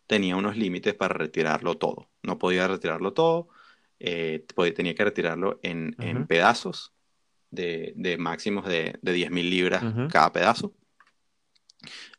[0.06, 2.10] tenía unos límites para retirarlo todo.
[2.22, 3.48] No podía retirarlo todo,
[4.00, 6.10] eh, tenía que retirarlo en, uh -huh.
[6.10, 6.94] en pedazos
[7.52, 10.12] de, de, máximos de, de 10 mil libras uh -huh.
[10.12, 10.74] cada pedazo.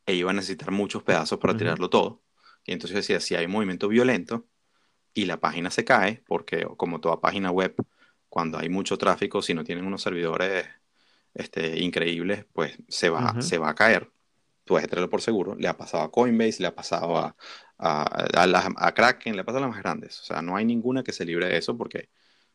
[0.07, 1.59] E iba a necesitar muchos pedazos para uh -huh.
[1.59, 2.23] tirarlo todo.
[2.65, 4.47] Y entonces decía, si hay movimiento violento
[5.15, 7.75] y la página se cae, porque como toda página web,
[8.29, 10.67] cuando hay mucho tráfico, si no tienen unos servidores
[11.35, 14.11] este, increíbles, pues se va, se va a caer.
[14.65, 15.55] Puedes tenerlo por seguro.
[15.55, 17.37] Le ha pasado a Coinbase, le ha pasado a,
[17.79, 20.21] a, a, la, a, Kraken, le pasa a las más grandes.
[20.21, 22.11] O sea, no hay ninguna que se libre de eso porque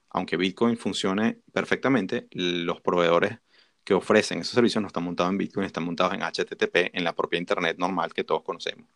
[0.10, 3.40] aunque Bitcoin funcione perfectamente, los proveedores
[3.84, 7.16] que ofrecen esos servicios no están montados en Bitcoin, están montados en HTTP, en la
[7.16, 8.88] propia Internet normal que todos conocemos.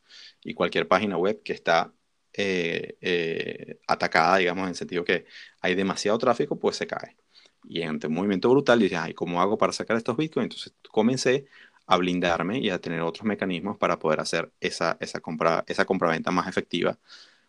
[0.44, 1.94] Y cualquier página web que está
[2.34, 5.26] eh, eh, atacada, digamos, en el sentido que
[5.62, 7.18] hay demasiado tráfico, pues se cae.
[7.64, 10.46] Y ante un movimiento brutal, dices, ay, ¿cómo hago para sacar estos Bitcoins?
[10.46, 11.48] Entonces comencé
[11.88, 16.32] a blindarme y a tener otros mecanismos para poder hacer esa, esa, compra, esa compraventa
[16.32, 16.98] más efectiva.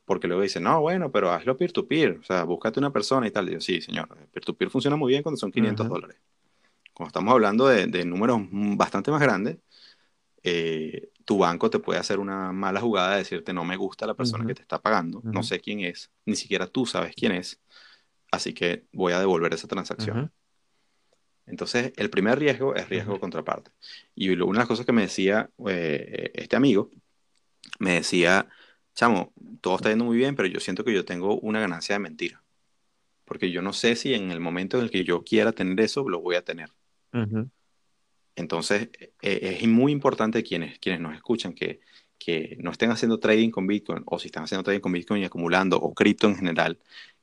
[0.04, 3.50] Porque luego dicen, no, bueno, pero hazlo peer-to-peer, o sea, búscate una persona y tal.
[3.50, 6.16] Yo, sí, señor, peer-to-peer funciona muy bien cuando son 500 dólares.
[6.94, 9.58] Cuando estamos hablando de, de números bastante más grandes,
[10.48, 14.14] eh, tu banco te puede hacer una mala jugada de decirte no me gusta la
[14.14, 17.60] persona que te está pagando, no sé quién es, ni siquiera tú sabes quién es,
[18.30, 20.30] así que voy a devolver esa transacción.
[21.46, 23.70] Entonces, el primer riesgo es riesgo contraparte.
[24.14, 26.90] Y una de las cosas que me decía eh, este amigo,
[27.78, 28.48] me decía,
[28.94, 32.00] chamo, todo está yendo muy bien, pero yo siento que yo tengo una ganancia de
[32.00, 32.42] mentira.
[33.24, 36.08] Porque yo no sé si en el momento en el que yo quiera tener eso,
[36.08, 36.70] lo voy a tener.
[38.34, 38.90] Entonces,
[39.22, 41.80] e, es muy importante quienes, quienes nos escuchan que,
[42.18, 45.24] que no estén haciendo trading con Bitcoin o si están haciendo trading con Bitcoin y
[45.24, 46.78] acumulando o cripto en general,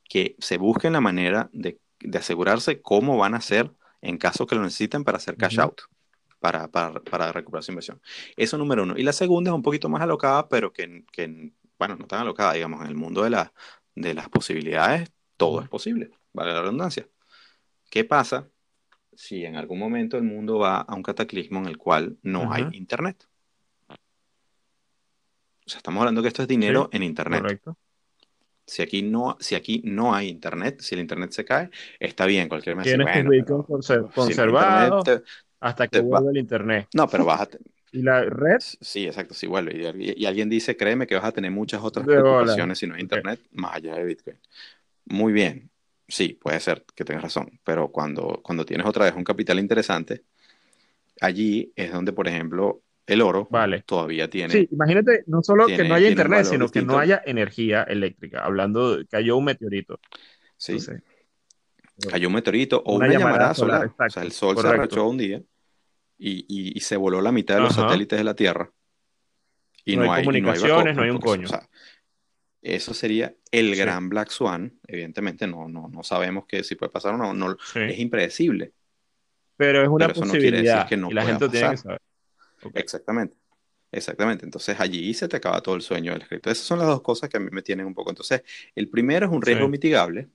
[0.09, 3.71] que se busquen la manera de, de asegurarse cómo van a hacer
[4.03, 5.81] en caso que lo necesiten para hacer cash out,
[6.39, 8.01] para, para, para, recuperar su inversión.
[8.35, 8.95] Eso número uno.
[8.97, 12.53] Y la segunda es un poquito más alocada, pero que, que bueno, no tan alocada,
[12.53, 13.53] digamos, en el mundo de, la,
[13.95, 17.07] de las posibilidades, todo es posible, vale la redundancia.
[17.89, 18.49] ¿Qué pasa
[19.13, 22.67] si en algún momento el mundo va a un cataclismo en el cual no hay
[22.73, 23.25] internet?
[25.65, 27.41] O sea, estamos hablando que esto es dinero en internet.
[27.41, 27.77] Correcto.
[28.65, 32.47] Si aquí, no, si aquí no hay internet, si el internet se cae, está bien,
[32.47, 32.85] cualquier mes.
[32.85, 33.65] Tienes bueno,
[34.13, 35.03] conservado
[35.59, 36.87] hasta que vuelva el internet.
[36.93, 37.47] No, pero a...
[37.93, 38.57] ¿Y la red?
[38.59, 39.93] Sí, exacto, sí vuelve.
[40.17, 43.39] Y, alguien dice, créeme que vas a tener muchas otras preocupaciones si no hay internet,
[43.51, 44.39] más allá de Bitcoin.
[45.05, 45.69] Muy bien,
[46.07, 50.23] sí, puede ser que tengas razón, pero cuando, cuando tienes otra vez un capital interesante,
[51.21, 53.49] allí es donde, por ejemplo, el oro
[53.85, 54.53] todavía tiene.
[54.53, 58.43] Sí, imagínate, no solo que no haya internet, sino que no haya energía eléctrica.
[58.43, 59.99] Hablando, de, cayó un meteorito.
[60.57, 60.77] Sí.
[62.09, 63.93] cayó un meteorito o una, llamarada solar.
[63.97, 65.41] o sea, el sol se arrachó un día
[66.17, 68.71] y, y, se voló la mitad de los satélites de la Tierra.
[69.85, 71.49] Y no, hay, comunicaciones, no hay, un coño.
[72.61, 74.79] eso sería el gran Black Swan.
[74.87, 77.33] Evidentemente, no, no, no sabemos que si puede pasar o no.
[77.33, 78.71] no Es impredecible.
[79.57, 80.87] Pero es una posibilidad.
[80.87, 82.01] que no y la gente tiene que saber.
[82.73, 83.35] Exactamente.
[83.91, 84.43] Exactamente.
[84.45, 86.49] Entonces allí se te acaba todo el sueño del escrito.
[86.49, 88.09] Esas son las dos cosas que a mí me tienen un poco.
[88.09, 88.43] Entonces,
[88.75, 90.29] el primero es un riesgo mitigable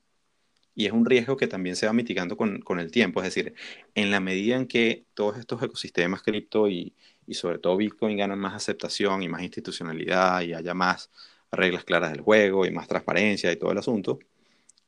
[0.76, 3.20] y es un riesgo que también se va mitigando con, con, el tiempo.
[3.20, 3.54] Es decir,
[3.96, 6.94] en la medida en que todos estos ecosistemas cripto y,
[7.26, 11.10] y, sobre todo Bitcoin ganan más aceptación y más institucionalidad y haya más
[11.50, 14.20] reglas claras del juego y más transparencia y todo el asunto,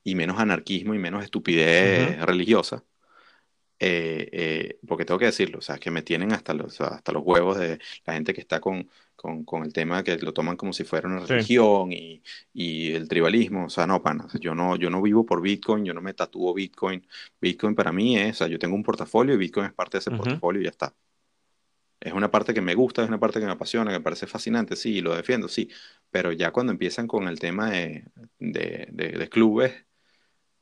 [0.04, 2.84] y menos anarquismo y menos estupidez religiosa,
[3.82, 7.22] eh, eh, porque tengo que decirlo, o sea, que me tienen hasta los, hasta los
[7.24, 10.74] huevos de la gente que está con, con, con el tema que lo toman como
[10.74, 12.22] si fuera una religión y,
[12.52, 15.94] y, el tribalismo, o sea, no, pana, yo no, yo no vivo por Bitcoin, yo
[15.94, 17.06] no me tatúo Bitcoin,
[17.40, 20.00] Bitcoin para mí es, o sea, yo tengo un portafolio y Bitcoin es parte de
[20.00, 20.94] ese portafolio y ya está.
[22.00, 24.26] Es una parte que me gusta, es una parte que me apasiona, que me parece
[24.26, 25.70] fascinante, sí, lo defiendo, sí,
[26.10, 28.04] pero ya cuando empiezan con el tema de,
[28.38, 29.72] de, de clubes,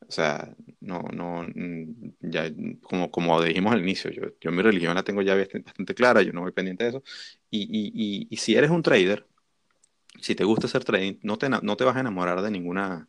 [0.08, 2.50] o sea, no, no, mm, ya,
[2.82, 6.32] como, como dijimos al inicio, yo, yo mi religión la tengo ya bastante clara, yo
[6.32, 7.02] no voy pendiente de eso.
[7.50, 9.26] Y, y, y, si eres un trader,
[10.18, 13.06] si te gusta hacer trading, no te, no te vas a enamorar de ninguna,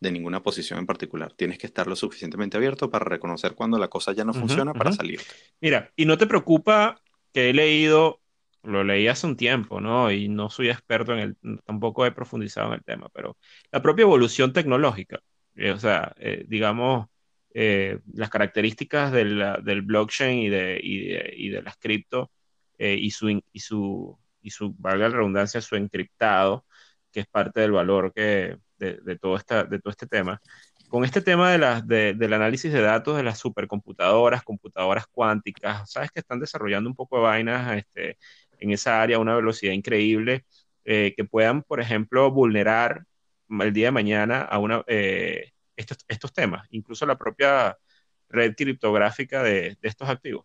[0.00, 1.34] de ninguna posición en particular.
[1.34, 4.92] Tienes que estar lo suficientemente abierto para reconocer cuando la cosa ya no funciona para
[4.92, 5.20] salir.
[5.60, 6.98] Mira, y no te preocupa
[7.34, 8.20] que he leído,
[8.62, 10.10] lo leí hace un tiempo, ¿no?
[10.10, 13.36] Y no soy experto en el, tampoco he profundizado en el tema, pero
[13.70, 15.20] la propia evolución tecnológica
[15.58, 17.08] eh, o sea, eh, digamos,
[17.52, 22.30] eh, las características del, del blockchain y de, y de, las cripto
[22.78, 26.64] y, su, y, su, y su, valga la redundancia, su encriptado,
[27.12, 30.40] que es parte del valor que, de, todo esta, de todo este tema.
[30.88, 36.12] Con este tema de las, del análisis de datos de las supercomputadoras, computadoras cuánticas, sabes
[36.12, 38.16] que están desarrollando un poco de vainas este,
[38.60, 40.44] en esa área a una velocidad increíble,
[40.84, 43.04] que puedan, por ejemplo, vulnerar
[43.48, 47.76] el día de mañana a una, eh, estos, estos, temas, incluso la propia
[48.28, 50.44] red criptográfica de, de, estos activos.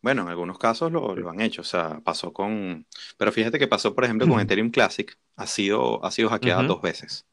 [0.00, 2.86] Bueno, en algunos casos lo, lo, han hecho, o sea, pasó con,
[3.16, 6.82] pero fíjate que pasó, por ejemplo, con Ethereum Classic, ha sido, ha sido hackeada dos
[6.82, 7.24] veces.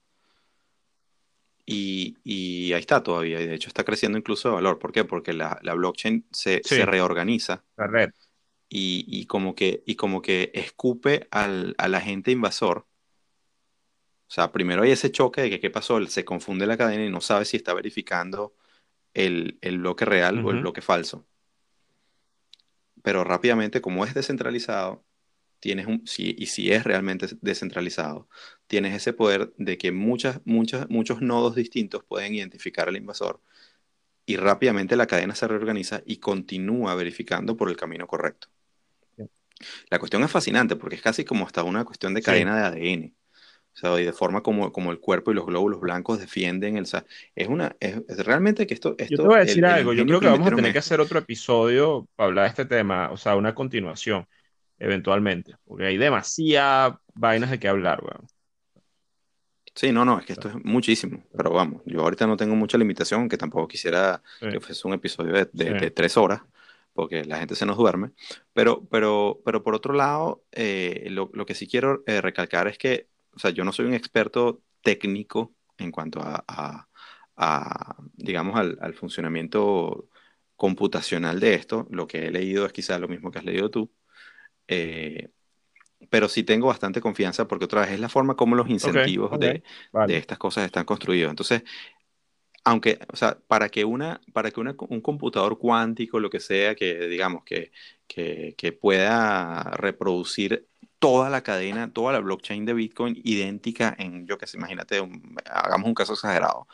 [1.66, 4.80] Y, y, ahí está todavía, y de hecho está creciendo incluso de valor.
[4.80, 5.03] ¿Por qué?
[5.03, 7.64] Porque la, la blockchain se, se, reorganiza.
[7.78, 8.10] La red.
[8.70, 12.88] Y, y, como que, y como que escupe al, al agente invasor
[14.30, 17.09] o sea, primero hay ese choque de que qué pasó, se confunde la cadena y
[17.09, 18.53] no sabe si está verificando
[19.15, 21.25] el, bloque real o el bloque falso.
[23.01, 25.03] Pero rápidamente, como es descentralizado,
[25.59, 28.30] tienes un, si, y si es realmente descentralizado,
[28.67, 33.41] tienes ese poder de que muchas, muchas, muchos nodos distintos pueden identificar al invasor
[34.27, 38.47] y rápidamente la cadena se reorganiza y continúa verificando por el camino correcto.
[39.89, 42.63] La cuestión es fascinante porque es casi como hasta una cuestión de cadena de
[42.93, 43.18] ADN.
[43.82, 46.86] O sea, y de forma como, como el cuerpo y los glóbulos blancos defienden el...
[47.36, 47.75] es una...
[47.80, 49.15] Es, realmente que esto, esto...
[49.15, 49.93] Yo te voy a decir algo.
[49.93, 53.09] Yo creo que vamos a tener que hacer otro episodio para hablar de este tema.
[53.11, 54.27] O sea, una continuación,
[54.77, 55.55] eventualmente.
[55.65, 58.27] Porque hay demasiadas vainas de qué hablar, weón.
[59.75, 62.77] Sí, no, no, es que esto es muchísimo, pero vamos, yo ahorita no tengo mucha
[62.77, 66.41] limitación, aunque tampoco quisiera que fuese un episodio de, tres horas,
[66.91, 68.11] porque la gente se nos duerme,
[68.51, 73.07] pero, pero, pero por otro lado, eh, lo, que sí quiero eh, recalcar es que,
[73.40, 76.88] o sea, yo no soy un experto técnico en cuanto a,
[78.16, 80.10] digamos, al, funcionamiento
[80.58, 83.94] computacional de esto, lo que he leído es quizás lo mismo que has leído tú,
[84.68, 85.30] eh,
[86.10, 89.64] pero sí tengo bastante confianza porque otra vez es la forma como los incentivos De,
[90.06, 91.30] de, estas cosas están construidos.
[91.30, 91.64] Entonces,
[92.66, 96.76] aunque, o sea, para que, una, para que una, un computador cuántico, lo que sea,
[96.76, 97.72] que digamos que,
[98.06, 100.68] que, que, pueda reproducir
[101.00, 105.02] toda la cadena, toda la blockchain de Bitcoin idéntica en, yo qué sé, imagínate,
[105.50, 106.68] hagamos un caso exagerado,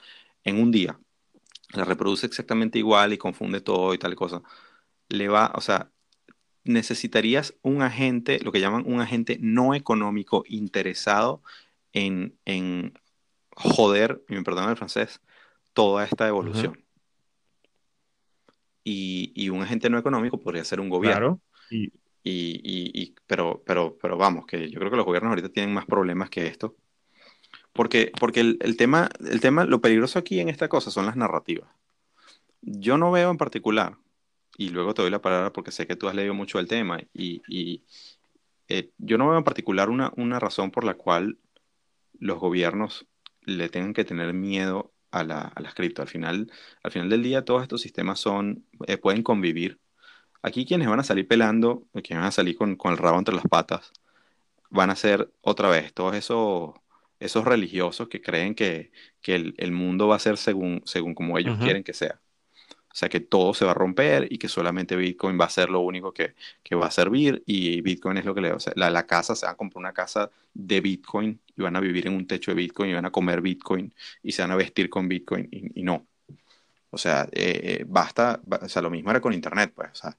[0.44, 1.00] en un día,
[1.74, 4.42] la reproduce exactamente igual y confunde todo y tal cosa,
[5.10, 5.92] le va, o sea,
[6.64, 11.44] necesitarías un agente, lo que llaman un agente no económico interesado
[11.94, 13.00] en, en
[13.56, 15.22] joder, y me perdonan el francés,
[15.74, 16.84] toda esta evolución.
[18.84, 21.40] y, y, un agente no económico podría ser un gobierno.
[21.40, 21.42] Claro.
[21.70, 21.92] Y...
[22.28, 26.30] Y, pero, pero, pero vamos, que yo creo que los gobiernos ahorita tienen más problemas
[26.32, 26.76] que esto.
[27.72, 31.70] Porque, porque el, tema, el tema, lo peligroso aquí en esta cosa son las narrativas.
[32.62, 33.98] Yo no veo en particular
[34.58, 37.00] y luego te doy la palabra porque sé que tú has leído mucho el tema
[37.14, 37.84] y, y
[38.70, 41.38] eh, yo no veo en particular una, una, razón por la cual
[42.20, 43.06] los gobiernos
[43.42, 46.02] le tengan que tener miedo a, la, a las cripto.
[46.02, 46.52] Al final,
[46.82, 49.80] al final del día todos estos sistemas son, eh, pueden convivir.
[50.46, 53.34] Aquí quienes van a salir pelando, quienes van a salir con, con, el rabo entre
[53.34, 53.92] las patas,
[54.70, 56.76] van a ser otra vez todos esos,
[57.20, 58.92] esos religiosos que creen que,
[59.24, 62.20] que el, el, mundo va a ser según, según como ellos quieren que sea.
[62.96, 65.72] O sea, que todo se va a romper y que solamente Bitcoin va a ser
[65.72, 68.54] lo único que, que va a servir y Bitcoin es lo que le...
[68.54, 71.76] O sea, la, la, casa, se va a comprar una casa de Bitcoin y van
[71.76, 73.92] a vivir en un techo de Bitcoin y van a comer Bitcoin
[74.22, 76.06] y se van a vestir con Bitcoin y, no.
[76.96, 79.92] O sea, eh, eh, basta, o sea, lo mismo era con Internet, pues.
[79.92, 80.18] O sea,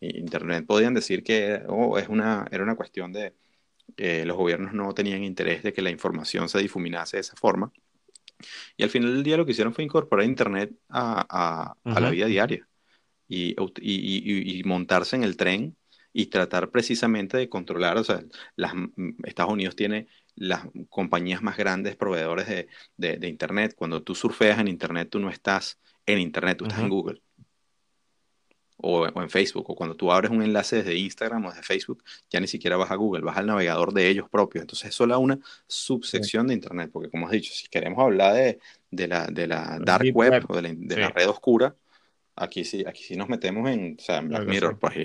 [0.00, 3.34] Internet podían decir que oh, es una, era una cuestión de...
[3.96, 7.72] Eh, los gobiernos no tenían interés de que la información se difuminase de esa forma
[8.76, 12.68] y al final del día lo que hicieron fue incorporar Internet a, la vida diaria
[13.26, 15.74] y, y, montarse en el tren
[16.12, 18.22] y tratar precisamente de controlar, o sea,
[18.56, 18.72] las,
[19.24, 23.74] Estados Unidos tiene las compañías más grandes proveedores de, de, Internet.
[23.76, 27.20] Cuando tú surfeas en Internet, tú no estás en Internet, tú estás en Google.
[28.80, 32.38] O, en Facebook, o cuando tú abres un enlace desde Instagram o desde Facebook, ya
[32.38, 34.62] ni siquiera vas a Google, vas al navegador de ellos propios.
[34.62, 38.60] Entonces es solo una subsección de Internet, porque como has dicho, si queremos hablar de,
[38.92, 41.74] de la, de la dark web, o de, la, red oscura,
[42.38, 44.96] aquí sí, aquí sí nos metemos en, o sea, Black Mirror, pues,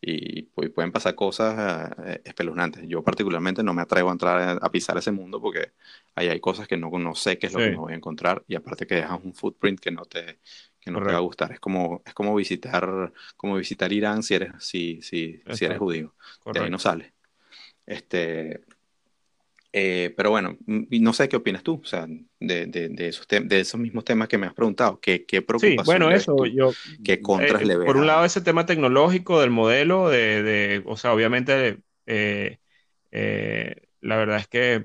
[0.00, 2.84] y, pues, pueden pasar cosas eh, espeluznantes.
[2.86, 5.72] Yo particularmente no me atrevo a entrar a, pisar ese mundo porque
[6.14, 8.44] ahí hay cosas que no, no sé qué es lo que me voy a encontrar
[8.46, 10.38] y aparte que dejas un footprint que no te,
[10.80, 11.52] que no te va a gustar.
[11.52, 16.14] Es como, es como visitar, como visitar Irán si eres, si, si, si eres judío.
[16.52, 17.14] De ahí no sale.
[17.86, 18.60] Este,
[19.72, 23.60] eh, pero bueno, no sé qué opinas tú, o sea, de, de, de esos, de
[23.60, 25.00] esos mismos temas que me has preguntado.
[25.00, 26.72] ¿Qué, qué preocupación sí, bueno, eso, yo,
[27.04, 27.86] ¿Qué contras eh, le ves?
[27.86, 32.58] Por un lado, ese tema tecnológico del modelo, de, de o sea, obviamente, eh,
[34.00, 34.84] la verdad es que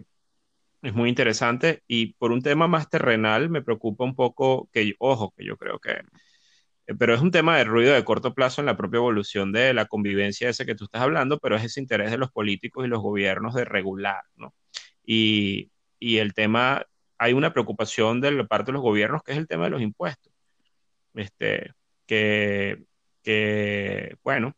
[0.82, 5.34] es muy interesante y por un tema más terrenal me preocupa un poco que, ojo,
[5.36, 6.04] que yo creo que, eh,
[7.00, 9.86] pero es un tema de ruido de corto plazo en la propia evolución de la
[9.86, 13.02] convivencia ese que tú estás hablando, pero es ese interés de los políticos y los
[13.02, 14.54] gobiernos de regular, ¿no?
[15.06, 16.86] Y, y el tema,
[17.18, 19.82] hay una preocupación de la parte de los gobiernos que es el tema de los
[19.82, 20.32] impuestos.
[21.16, 21.74] Este,
[22.06, 22.84] que,
[23.24, 24.56] que bueno,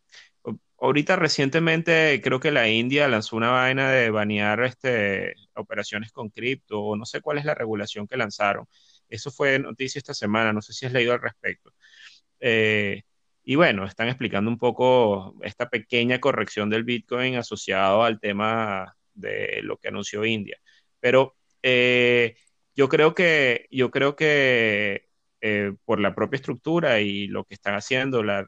[0.80, 6.82] ahorita recientemente creo que la India lanzó una vaina de banear este, operaciones con cripto,
[6.82, 8.66] o no sé cuál es la regulación que lanzaron.
[9.10, 11.74] Eso fue noticia esta semana, no sé si has leído al respecto.
[12.40, 13.04] Eh,
[13.44, 19.62] y bueno, están explicando un poco esta pequeña corrección del Bitcoin asociado al tema de
[19.64, 20.58] lo que anunció India.
[21.00, 22.36] Pero eh,
[22.76, 25.08] yo creo que, yo creo que
[25.42, 28.48] eh, por la propia estructura y lo que están haciendo, la,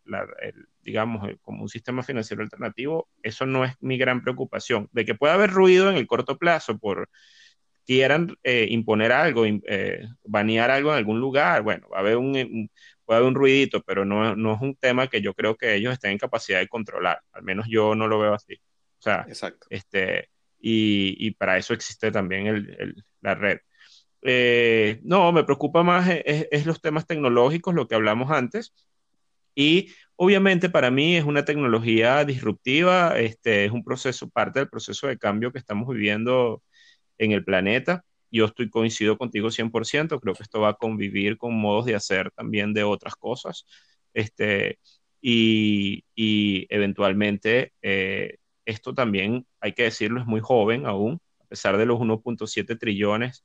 [0.81, 4.89] digamos, como un sistema financiero alternativo, eso no es mi gran preocupación.
[4.91, 7.09] De que pueda haber ruido en el corto plazo por
[7.85, 9.45] quieran imponer algo,
[10.23, 12.69] banear algo en algún lugar, bueno, va a haber un,
[13.09, 15.93] puede haber un ruidito, pero no, no es un tema que yo creo que ellos
[15.93, 17.19] estén en capacidad de controlar.
[17.31, 18.53] Al menos yo no lo veo así.
[18.53, 19.65] O sea, Exacto.
[19.71, 20.29] este,
[20.59, 23.61] y, y para eso existe también el, el, la red.
[24.21, 28.75] Eh, no, me preocupa más es, es, los temas tecnológicos, lo que hablamos antes.
[29.55, 35.07] Y obviamente para mí es una tecnología disruptiva, este, es un proceso, parte del proceso
[35.07, 36.61] de cambio que estamos viviendo
[37.17, 38.05] en el planeta.
[38.31, 42.31] Yo estoy coincido contigo 100%, creo que esto va a convivir con modos de hacer
[42.31, 43.65] también de otras cosas.
[44.13, 44.79] Este,
[45.21, 51.77] y, y eventualmente eh, esto también, hay que decirlo, es muy joven aún, a pesar
[51.77, 53.43] de los 1.7 trillones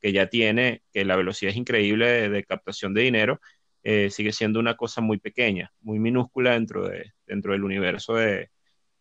[0.00, 3.40] que ya tiene, que la velocidad es increíble de, de captación de dinero,
[3.82, 8.50] eh, sigue siendo una cosa muy pequeña, muy minúscula dentro, de, dentro del universo de,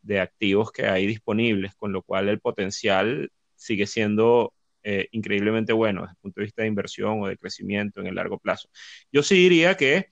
[0.02, 4.54] de, activos que hay disponibles, con lo cual el potencial sigue siendo
[4.90, 8.16] eh, increíblemente bueno desde el punto de vista de inversión o de crecimiento en el
[8.16, 8.70] largo plazo.
[9.12, 10.08] Yo sí diría que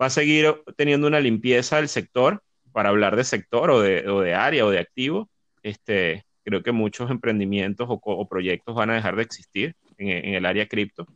[0.00, 2.42] va a seguir teniendo una limpieza del sector
[2.72, 5.30] para hablar de sector o de, o de área o de activo.
[5.62, 10.34] Este, creo que muchos emprendimientos o, o, proyectos van a dejar de existir en, en
[10.34, 11.06] el área cripto,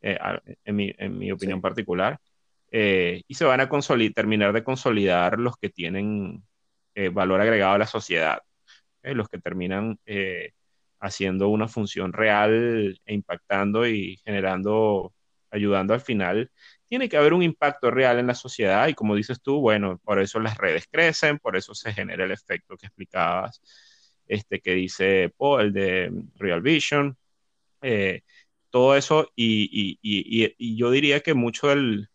[0.00, 0.18] eh,
[0.64, 1.62] en, mi, en, mi, opinión sí.
[1.62, 2.18] particular,
[2.72, 3.68] eh, y se van a
[4.12, 6.42] terminar de consolidar los que tienen
[6.96, 8.40] eh, valor agregado a la sociedad,
[9.04, 10.50] eh, los que terminan eh,
[11.02, 15.12] haciendo una función real e impactando y generando,
[15.50, 16.50] ayudando al final.
[16.88, 20.20] Tiene que haber un impacto real en la sociedad y como dices tú, bueno, por
[20.20, 23.60] eso las redes crecen, por eso se genera el efecto que explicabas
[24.28, 27.16] este que dice Paul, de Real Vision,
[27.82, 28.22] eh,
[28.70, 32.08] todo eso, y, y, y, y, yo diría que mucho del,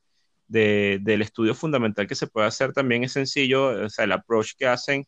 [0.48, 4.54] de, del estudio fundamental que se puede hacer también es sencillo, o sea, el approach
[4.58, 5.06] que hacen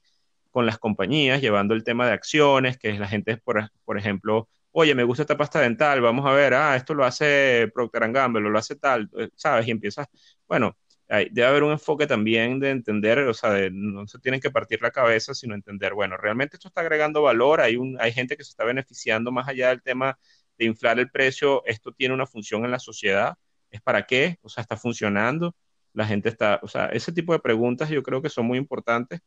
[0.52, 4.96] con las compañías, llevando el tema de acciones, que la gente, por, por ejemplo, oye,
[4.96, 8.58] me gusta esta pasta dental, vamos a ver, ah, esto lo hace Procter Gamble, lo
[8.58, 9.68] hace tal, ¿sabes?
[9.68, 10.08] Y empiezas,
[10.48, 10.78] bueno,
[11.10, 14.82] debe haber un enfoque también de entender, o sea, de, no se tienen que partir
[14.82, 18.44] la cabeza, sino entender, bueno, realmente esto está agregando valor, hay, un, hay gente que
[18.44, 20.20] se está beneficiando más allá del tema
[20.58, 23.36] de inflar el precio, esto tiene una función en la sociedad,
[23.72, 24.38] ¿es para qué?
[24.42, 25.56] O sea, está funcionando,
[25.94, 29.22] la gente está, o sea, ese tipo de preguntas yo creo que son muy importantes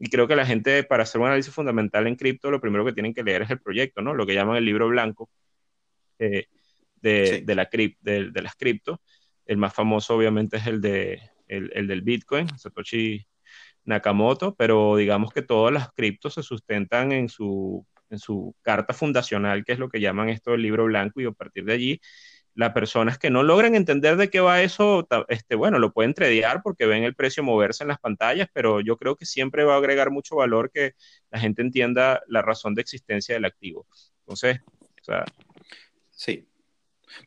[0.00, 2.92] y creo que la gente para hacer un análisis fundamental en cripto, lo primero que
[2.92, 4.14] tienen que leer es el proyecto, ¿no?
[4.14, 5.30] Lo que llaman el libro blanco
[6.18, 6.46] eh,
[6.96, 7.40] de, sí.
[7.42, 9.00] de, la de, de las cripto
[9.50, 13.26] el más famoso obviamente es el, de, el, el, del Bitcoin, Satoshi
[13.84, 19.64] Nakamoto, pero digamos que todas las criptos se sustentan en su, en su carta fundacional,
[19.64, 22.00] que es lo que llaman esto el libro blanco, y a partir de allí,
[22.60, 26.62] las personas que no logran entender de qué va eso, este, bueno, lo pueden tradear
[26.62, 29.78] porque ven el precio moverse en las pantallas, pero yo creo que siempre va a
[29.78, 30.94] agregar mucho valor que
[31.30, 33.86] la gente entienda la razón de existencia del activo.
[34.20, 34.60] Entonces,
[35.00, 35.24] o sea...
[36.10, 36.46] Sí,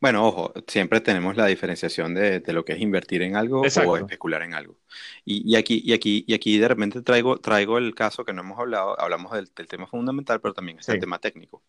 [0.01, 3.91] bueno, ojo, siempre tenemos la diferenciación de, de, lo que es invertir en algo Exacto.
[3.91, 4.77] o especular en algo.
[5.25, 8.41] Y, y, aquí, y, aquí, y aquí de repente traigo, traigo el caso que no
[8.41, 10.91] hemos hablado, hablamos del, del tema fundamental, pero también es sí.
[10.91, 11.63] el tema técnico.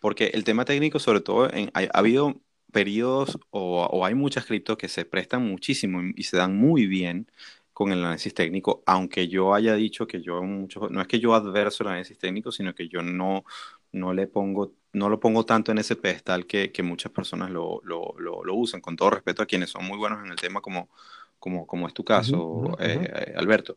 [0.00, 2.34] Porque el tema técnico, sobre todo, en, ha, ha, habido
[2.78, 6.86] periodos o, o, hay muchas criptos que se prestan muchísimo y, y se dan muy
[6.86, 7.26] bien
[7.72, 11.34] con el análisis técnico, aunque yo haya dicho que yo mucho, no es que yo
[11.34, 13.44] adverso el análisis técnico, sino que yo no,
[13.92, 17.80] no le pongo, no lo pongo tanto en ese pedestal que, que muchas personas lo,
[17.84, 20.60] lo, lo, lo, usan, con todo respeto a quienes son muy buenos en el tema,
[20.60, 20.88] como,
[21.40, 22.76] como, como es tu caso, uh -huh, uh -huh.
[22.80, 23.76] Eh, Alberto.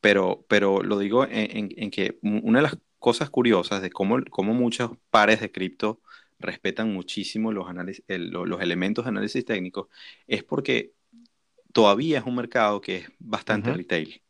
[0.00, 4.18] Pero, pero lo digo en, en, en, que una de las cosas curiosas de cómo,
[4.30, 6.00] cómo muchos pares de cripto
[6.38, 9.88] respetan muchísimo los, análisis, el, los elementos de análisis técnico
[10.26, 10.92] es porque
[11.72, 13.76] todavía es un mercado que es bastante uh -huh.
[13.76, 14.20] retail.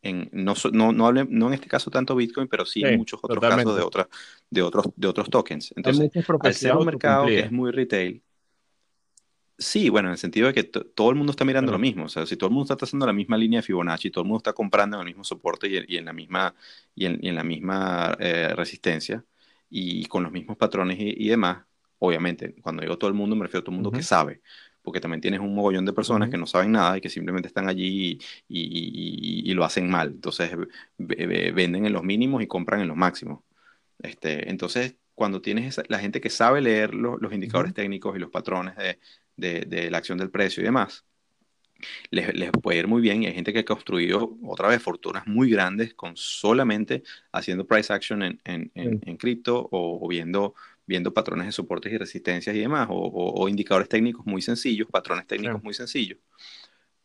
[0.00, 2.98] En, no, no, no, hable, no, en este caso tanto Bitcoin, pero sí, sí en
[2.98, 3.64] muchos otros totalmente.
[3.64, 4.08] casos de, otra,
[4.48, 5.72] de, otros, de otros tokens.
[5.74, 6.10] Entonces,
[6.40, 8.22] al ser un mercado que es muy retail,
[9.58, 12.04] sí, bueno, en el sentido de que todo el mundo está mirando lo mismo.
[12.04, 14.28] O sea, si todo el mundo está trazando la misma línea de Fibonacci, todo el
[14.28, 16.54] mundo está comprando en el mismo soporte y, y en la misma,
[16.94, 19.24] y en, y en la misma eh, resistencia
[19.70, 21.64] y con los mismos patrones y, y, demás,
[21.98, 23.96] obviamente, cuando digo todo el mundo, me refiero a todo el mundo uh -huh.
[23.98, 24.40] que sabe
[24.82, 26.32] porque también tienes un mogollón de personas uh -huh.
[26.32, 29.90] que no saben nada y que simplemente están allí y, y, y, y lo hacen
[29.90, 30.08] mal.
[30.08, 30.50] Entonces
[30.96, 33.40] venden en los mínimos y compran en los máximos.
[33.98, 37.76] Este, entonces, cuando tienes esa, la gente que sabe leer lo, los indicadores uh -huh.
[37.76, 38.98] técnicos y los patrones de,
[39.36, 41.04] de, de, la acción del precio y demás,
[42.10, 45.26] les, les, puede ir muy bien y hay gente que ha construido otra vez fortunas
[45.26, 47.02] muy grandes con solamente
[47.32, 50.54] haciendo price action en, en, en, en cripto o, o viendo
[50.88, 54.88] viendo patrones de soportes y resistencias y demás, o, o, o indicadores técnicos muy sencillos,
[54.90, 55.64] patrones técnicos sí.
[55.64, 56.18] muy sencillos.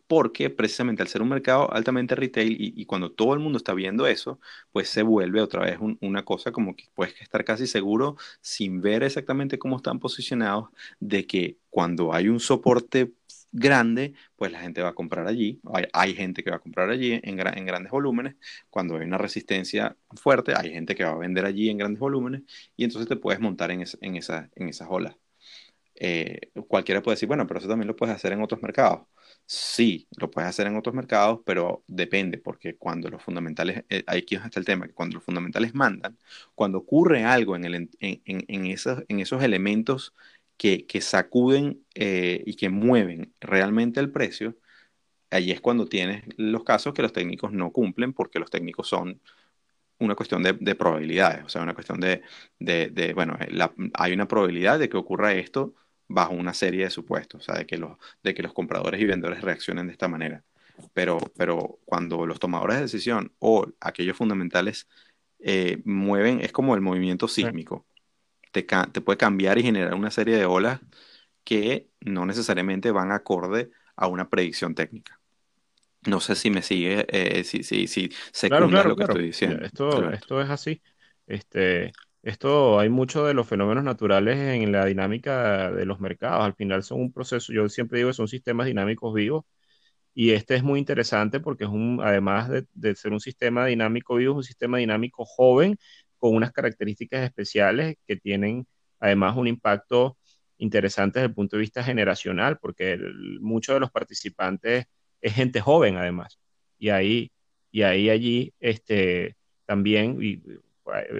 [0.07, 3.73] Porque precisamente al ser un mercado altamente retail y, y, cuando todo el mundo está
[3.73, 4.39] viendo eso,
[4.71, 8.81] pues se vuelve otra vez un, una cosa como que puedes estar casi seguro sin
[8.81, 10.69] ver exactamente cómo están posicionados
[10.99, 13.13] de que cuando hay un soporte
[13.53, 15.61] grande, pues la gente va a comprar allí.
[15.93, 18.35] Hay, gente que va a comprar allí en, grandes volúmenes.
[18.69, 22.43] Cuando hay una resistencia fuerte, hay gente que va a vender allí en grandes volúmenes
[22.75, 25.15] y entonces te puedes montar en, en, esa, en esas olas.
[25.95, 29.07] Eh, cualquiera puede decir, bueno, pero eso también lo puedes hacer en otros mercados.
[29.45, 34.35] Sí, lo puedes hacer en otros mercados, pero depende, porque cuando los fundamentales, eh, aquí
[34.35, 36.17] está el tema, que cuando los fundamentales mandan,
[36.55, 40.13] cuando ocurre algo en, el, en, en, esos, en esos elementos
[40.57, 44.57] que, que sacuden eh, y que mueven realmente el precio,
[45.29, 49.21] ahí es cuando tienes los casos que los técnicos no cumplen, porque los técnicos son
[49.99, 52.21] una cuestión de, de probabilidades, o sea, una cuestión de,
[52.59, 53.37] de, de bueno,
[53.93, 55.75] hay una probabilidad de que ocurra esto
[56.07, 59.05] bajo una serie de supuestos, o sea, de que los, de que los compradores y
[59.05, 60.43] vendedores reaccionen de esta manera.
[60.93, 64.87] Pero, pero cuando los tomadores de decisión o aquellos fundamentales
[65.39, 67.85] eh, mueven, es como el movimiento sísmico.
[68.53, 70.79] Te, te, puede cambiar y generar una serie de olas
[71.43, 75.19] que no necesariamente van acorde a una predicción técnica.
[76.05, 79.65] No sé si me sigue, eh, si, si, si secunda lo que estoy diciendo.
[79.65, 80.81] Esto, esto es así.
[81.27, 81.91] Este,
[82.21, 86.45] esto hay mucho de los fenómenos naturales en la dinámica de los mercados.
[86.45, 89.45] Al final son un proceso, yo siempre digo que son sistemas dinámicos vivos
[90.13, 94.33] y este es muy interesante porque es un, además de, ser un sistema dinámico vivo,
[94.33, 95.77] es un sistema dinámico joven
[96.23, 98.65] con unas características especiales que tienen
[98.97, 100.17] además un impacto
[100.57, 102.97] interesante desde el punto de vista generacional porque
[103.41, 104.85] muchos de los participantes
[105.19, 106.39] es gente joven además.
[106.77, 107.29] Y ahí,
[107.71, 110.41] y ahí allí este, también, y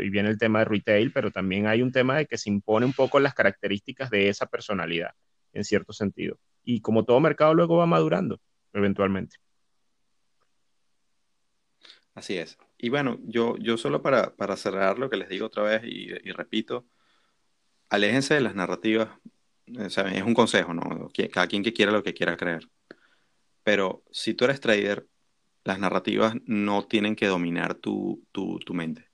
[0.10, 2.94] viene el tema de retail, pero también hay un tema de que se impone un
[2.94, 5.12] poco las características de esa personalidad,
[5.52, 6.40] en cierto sentido.
[6.64, 8.40] Y como todo mercado luego va madurando,
[8.72, 9.36] eventualmente.
[12.16, 12.58] Así es.
[12.84, 16.86] Y bueno, yo, yo solo para, cerrar lo que les digo otra vez y, repito,
[17.88, 19.08] aléjense de las narrativas.
[19.66, 21.10] es un consejo, ¿no?
[21.32, 22.70] Cada quien que quiera lo que quiera creer.
[23.64, 25.08] Pero si tú eres trader,
[25.64, 29.10] las narrativas no tienen que dominar tu, tu, tu mente.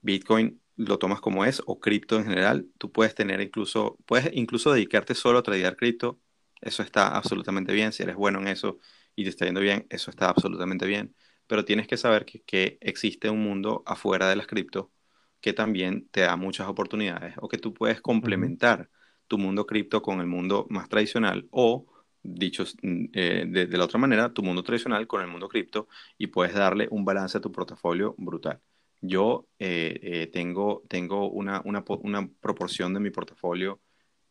[0.00, 4.72] Bitcoin lo tomas como es o cripto en general, tú puedes tener incluso, puedes incluso
[4.72, 6.20] dedicarte solo a tradear cripto,
[6.60, 8.78] eso está absolutamente bien, si eres bueno en eso
[9.16, 11.16] y te está yendo bien, eso está absolutamente bien,
[11.50, 14.92] pero tienes que saber que, existe un mundo afuera de las cripto
[15.40, 18.88] que también te da muchas oportunidades o que tú puedes complementar
[19.26, 21.86] tu mundo cripto con el mundo más tradicional o
[22.22, 25.88] dicho mm, eh, de, de, la otra manera, tu mundo tradicional con el mundo cripto
[26.18, 28.60] y puedes darle un balance a tu portafolio brutal.
[29.00, 33.80] Yo eh, eh, tengo, tengo una, una, una, proporción de mi portafolio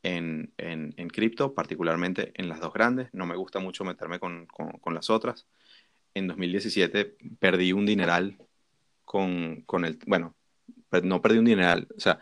[0.04, 3.10] en, en, en, cripto, particularmente en las dos grandes.
[3.14, 5.48] No me gusta mucho meterme con, con, las otras.
[6.20, 8.38] En 2017 perdí un dineral
[9.06, 10.36] con, con el, bueno,
[11.04, 12.20] no perdí un dineral, o sea,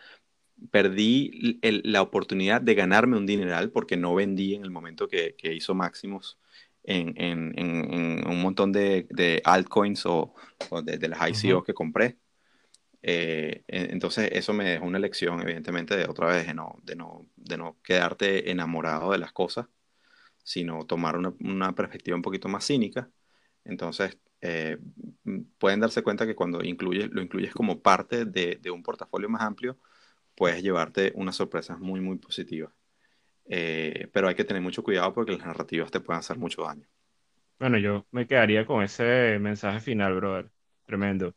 [0.72, 5.54] perdí la oportunidad de ganarme un dineral porque no vendí en el momento que, que
[5.54, 6.40] hizo máximos
[6.84, 10.34] en, en, en, un montón de, de altcoins o,
[10.84, 12.18] de, de, las ICO que compré.
[13.02, 17.28] Eh, entonces eso me dejó una lección, evidentemente, de otra vez, de no, de no,
[17.36, 19.68] de no quedarte enamorado de las cosas,
[20.44, 23.10] sino tomar una, una perspectiva un poquito más cínica.
[23.68, 24.78] Entonces, eh,
[25.58, 29.42] pueden darse cuenta que cuando incluyes, lo incluyes como parte de, de, un portafolio más
[29.42, 29.78] amplio,
[30.36, 32.74] puedes llevarte unas sorpresas muy, muy positivas.
[33.50, 36.88] Eh, pero hay que tener mucho cuidado porque las narrativas te pueden hacer mucho daño.
[37.60, 40.50] Bueno, yo me quedaría con ese mensaje final, brother.
[40.86, 41.34] Tremendo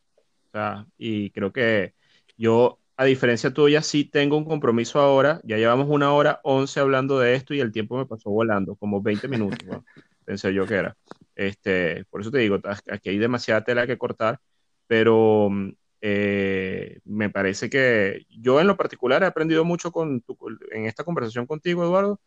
[0.99, 1.95] y creo que
[2.37, 5.41] yo, a diferencia tuya, sí tengo un compromiso ahora.
[5.45, 9.01] Ya llevamos una hora once hablando de esto y el tiempo me pasó volando, como
[9.03, 9.59] 20 minutos,
[10.25, 10.97] pensé yo que era.
[11.35, 12.59] Este, por eso te digo,
[12.91, 14.41] aquí hay demasiada tela que cortar,
[14.87, 15.51] pero
[16.01, 20.25] eh, me parece que yo en lo particular he aprendido mucho con
[20.73, 22.21] en esta conversación contigo, Eduardo,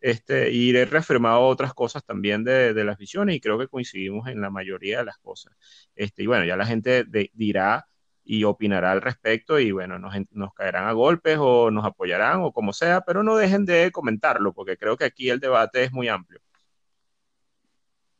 [0.00, 4.28] este, y he reafirmado otras cosas también de, de, las visiones y creo que coincidimos
[4.28, 5.54] en la mayoría de las cosas.
[5.94, 7.04] Este, y bueno, ya la gente
[7.34, 7.86] dirá
[8.26, 12.72] y opinará al respecto y bueno, nos, caerán a golpes o nos apoyarán o como
[12.72, 16.40] sea, pero no dejen de comentarlo porque creo que aquí el debate es muy amplio.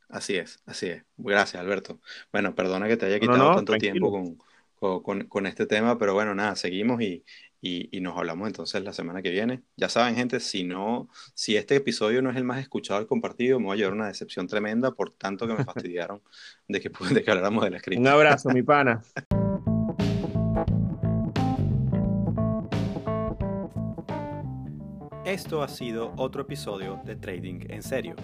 [0.09, 1.05] Así es, así es.
[1.17, 2.01] Gracias, Alberto.
[2.33, 6.35] Bueno, perdona que te haya quitado tanto tiempo con, con, con, este tema, pero bueno,
[6.35, 7.25] nada, seguimos y,
[7.61, 9.63] y, nos hablamos entonces la semana que viene.
[9.77, 13.59] Ya saben, gente, si no, si este episodio no es el más escuchado y compartido,
[13.59, 16.23] me voy a llevar una decepción tremenda por tanto que me fastidiaron
[16.69, 18.11] de que, de que habláramos de la escritura.
[18.11, 19.03] Un abrazo, mi pana.
[25.25, 28.15] Esto ha sido otro episodio de Trading en Serio.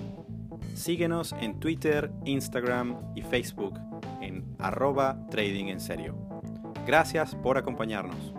[0.75, 3.79] Síguenos en Twitter, Instagram y Facebook
[4.21, 6.17] en arroba Trading en Serio.
[6.87, 8.35] Gracias por acompañarnos.